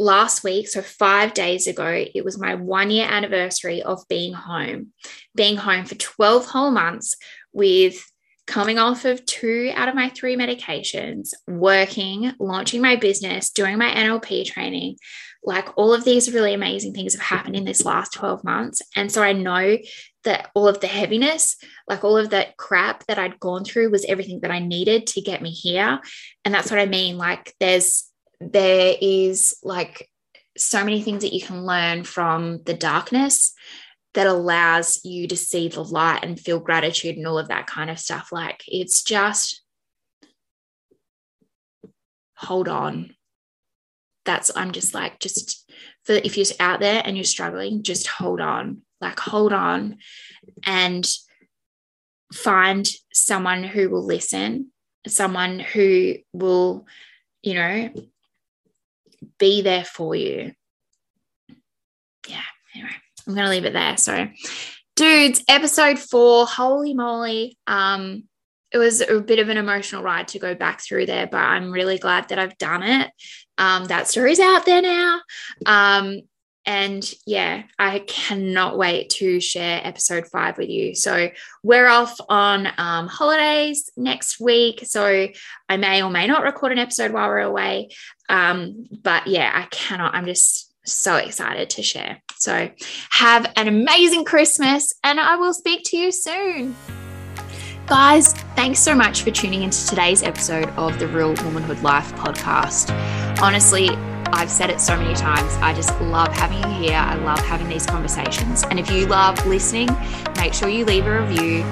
last 0.00 0.42
week, 0.42 0.68
so 0.68 0.82
five 0.82 1.32
days 1.32 1.68
ago, 1.68 2.04
it 2.14 2.24
was 2.24 2.36
my 2.36 2.56
one 2.56 2.90
year 2.90 3.06
anniversary 3.08 3.80
of 3.80 4.02
being 4.08 4.32
home, 4.32 4.88
being 5.36 5.56
home 5.56 5.84
for 5.84 5.94
12 5.94 6.46
whole 6.46 6.72
months 6.72 7.16
with 7.52 8.04
coming 8.48 8.78
off 8.78 9.04
of 9.04 9.24
two 9.24 9.70
out 9.76 9.88
of 9.88 9.94
my 9.94 10.08
three 10.08 10.36
medications, 10.36 11.30
working, 11.46 12.32
launching 12.40 12.82
my 12.82 12.96
business, 12.96 13.50
doing 13.50 13.78
my 13.78 13.88
NLP 13.94 14.44
training, 14.44 14.96
like 15.42 15.68
all 15.76 15.94
of 15.94 16.04
these 16.04 16.32
really 16.32 16.52
amazing 16.52 16.92
things 16.92 17.14
have 17.14 17.22
happened 17.22 17.56
in 17.56 17.64
this 17.64 17.84
last 17.84 18.12
12 18.12 18.44
months. 18.44 18.82
And 18.94 19.10
so 19.10 19.22
I 19.22 19.32
know 19.32 19.78
that 20.24 20.50
all 20.54 20.68
of 20.68 20.80
the 20.80 20.86
heaviness, 20.86 21.56
like 21.88 22.04
all 22.04 22.16
of 22.16 22.30
that 22.30 22.56
crap 22.56 23.06
that 23.06 23.18
I'd 23.18 23.40
gone 23.40 23.64
through 23.64 23.90
was 23.90 24.04
everything 24.04 24.40
that 24.40 24.50
I 24.50 24.58
needed 24.58 25.06
to 25.08 25.22
get 25.22 25.40
me 25.40 25.50
here. 25.50 26.00
And 26.44 26.52
that's 26.52 26.70
what 26.70 26.80
I 26.80 26.86
mean. 26.86 27.16
Like 27.16 27.54
there's, 27.58 28.10
there 28.38 28.96
is 29.00 29.56
like 29.62 30.10
so 30.56 30.84
many 30.84 31.00
things 31.00 31.22
that 31.22 31.32
you 31.32 31.40
can 31.40 31.64
learn 31.64 32.04
from 32.04 32.62
the 32.64 32.74
darkness 32.74 33.54
that 34.14 34.26
allows 34.26 35.04
you 35.04 35.28
to 35.28 35.36
see 35.36 35.68
the 35.68 35.84
light 35.84 36.24
and 36.24 36.38
feel 36.38 36.58
gratitude 36.60 37.16
and 37.16 37.26
all 37.26 37.38
of 37.38 37.48
that 37.48 37.66
kind 37.66 37.88
of 37.88 37.98
stuff. 37.98 38.30
Like 38.32 38.62
it's 38.66 39.02
just 39.02 39.62
hold 42.40 42.68
on, 42.68 43.14
that's 44.30 44.50
I'm 44.54 44.70
just 44.70 44.94
like 44.94 45.18
just 45.18 45.70
for 46.04 46.12
if 46.12 46.36
you're 46.36 46.46
out 46.60 46.80
there 46.80 47.02
and 47.04 47.16
you're 47.16 47.24
struggling, 47.24 47.82
just 47.82 48.06
hold 48.06 48.40
on, 48.40 48.82
like 49.00 49.18
hold 49.18 49.52
on 49.52 49.98
and 50.64 51.08
find 52.32 52.88
someone 53.12 53.64
who 53.64 53.90
will 53.90 54.04
listen, 54.04 54.70
someone 55.06 55.58
who 55.58 56.14
will, 56.32 56.86
you 57.42 57.54
know, 57.54 57.90
be 59.38 59.62
there 59.62 59.84
for 59.84 60.14
you. 60.14 60.52
Yeah, 62.28 62.42
anyway, 62.74 62.90
I'm 63.26 63.34
to 63.34 63.48
leave 63.48 63.64
it 63.64 63.72
there. 63.72 63.96
So, 63.96 64.28
dudes, 64.94 65.42
episode 65.48 65.98
four, 65.98 66.46
holy 66.46 66.94
moly. 66.94 67.58
Um, 67.66 68.24
it 68.72 68.78
was 68.78 69.00
a 69.00 69.20
bit 69.20 69.40
of 69.40 69.48
an 69.48 69.56
emotional 69.56 70.04
ride 70.04 70.28
to 70.28 70.38
go 70.38 70.54
back 70.54 70.80
through 70.80 71.06
there, 71.06 71.26
but 71.26 71.38
I'm 71.38 71.72
really 71.72 71.98
glad 71.98 72.28
that 72.28 72.38
I've 72.38 72.56
done 72.58 72.84
it. 72.84 73.10
Um, 73.60 73.84
that 73.84 74.08
story's 74.08 74.40
out 74.40 74.64
there 74.64 74.80
now. 74.80 75.20
Um, 75.66 76.22
and 76.66 77.12
yeah, 77.26 77.64
I 77.78 78.00
cannot 78.00 78.78
wait 78.78 79.10
to 79.10 79.38
share 79.40 79.80
episode 79.84 80.26
five 80.26 80.56
with 80.56 80.68
you. 80.68 80.94
So 80.94 81.30
we're 81.62 81.88
off 81.88 82.16
on 82.28 82.68
um, 82.78 83.06
holidays 83.06 83.90
next 83.96 84.40
week. 84.40 84.84
So 84.84 85.28
I 85.68 85.76
may 85.76 86.02
or 86.02 86.10
may 86.10 86.26
not 86.26 86.42
record 86.42 86.72
an 86.72 86.78
episode 86.78 87.12
while 87.12 87.28
we're 87.28 87.40
away. 87.40 87.90
Um, 88.28 88.86
but 88.90 89.26
yeah, 89.26 89.50
I 89.54 89.66
cannot. 89.70 90.14
I'm 90.14 90.26
just 90.26 90.72
so 90.86 91.16
excited 91.16 91.70
to 91.70 91.82
share. 91.82 92.22
So 92.36 92.70
have 93.10 93.52
an 93.56 93.68
amazing 93.68 94.24
Christmas 94.24 94.94
and 95.04 95.20
I 95.20 95.36
will 95.36 95.52
speak 95.52 95.82
to 95.86 95.96
you 95.98 96.12
soon. 96.12 96.74
Guys, 97.86 98.32
thanks 98.54 98.78
so 98.78 98.94
much 98.94 99.22
for 99.22 99.30
tuning 99.30 99.62
into 99.62 99.84
today's 99.86 100.22
episode 100.22 100.68
of 100.70 100.98
the 100.98 101.08
Real 101.08 101.34
Womanhood 101.34 101.82
Life 101.82 102.12
podcast. 102.14 102.90
Honestly, 103.42 103.90
I've 104.32 104.50
said 104.50 104.70
it 104.70 104.80
so 104.80 104.96
many 104.96 105.14
times. 105.14 105.54
I 105.56 105.74
just 105.74 105.98
love 106.00 106.32
having 106.32 106.58
you 106.58 106.88
here. 106.88 106.96
I 106.96 107.14
love 107.16 107.38
having 107.40 107.68
these 107.68 107.86
conversations. 107.86 108.64
And 108.64 108.78
if 108.78 108.90
you 108.90 109.06
love 109.06 109.44
listening, 109.46 109.88
make 110.36 110.54
sure 110.54 110.68
you 110.68 110.84
leave 110.84 111.06
a 111.06 111.22
review. 111.22 111.62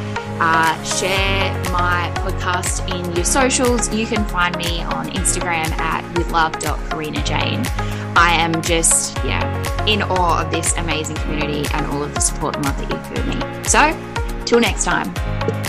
Uh, 0.41 0.83
share 0.85 1.53
my 1.73 2.13
podcast 2.17 2.89
in 2.95 3.15
your 3.15 3.25
socials. 3.25 3.93
You 3.93 4.07
can 4.07 4.25
find 4.29 4.57
me 4.57 4.83
on 4.83 5.09
Instagram 5.09 5.71
at 5.79 6.05
withlove.karinajane. 6.15 7.67
I 8.17 8.33
am 8.33 8.63
just, 8.63 9.17
yeah, 9.19 9.87
in 9.87 10.03
awe 10.03 10.45
of 10.45 10.51
this 10.51 10.77
amazing 10.77 11.17
community 11.17 11.65
and 11.75 11.87
all 11.87 12.03
of 12.03 12.15
the 12.15 12.21
support 12.21 12.57
and 12.57 12.65
love 12.65 12.79
that 12.79 12.91
you 12.91 13.15
give 13.15 13.27
me. 13.27 13.65
So, 13.65 14.45
till 14.45 14.61
next 14.61 14.85
time. 14.85 15.68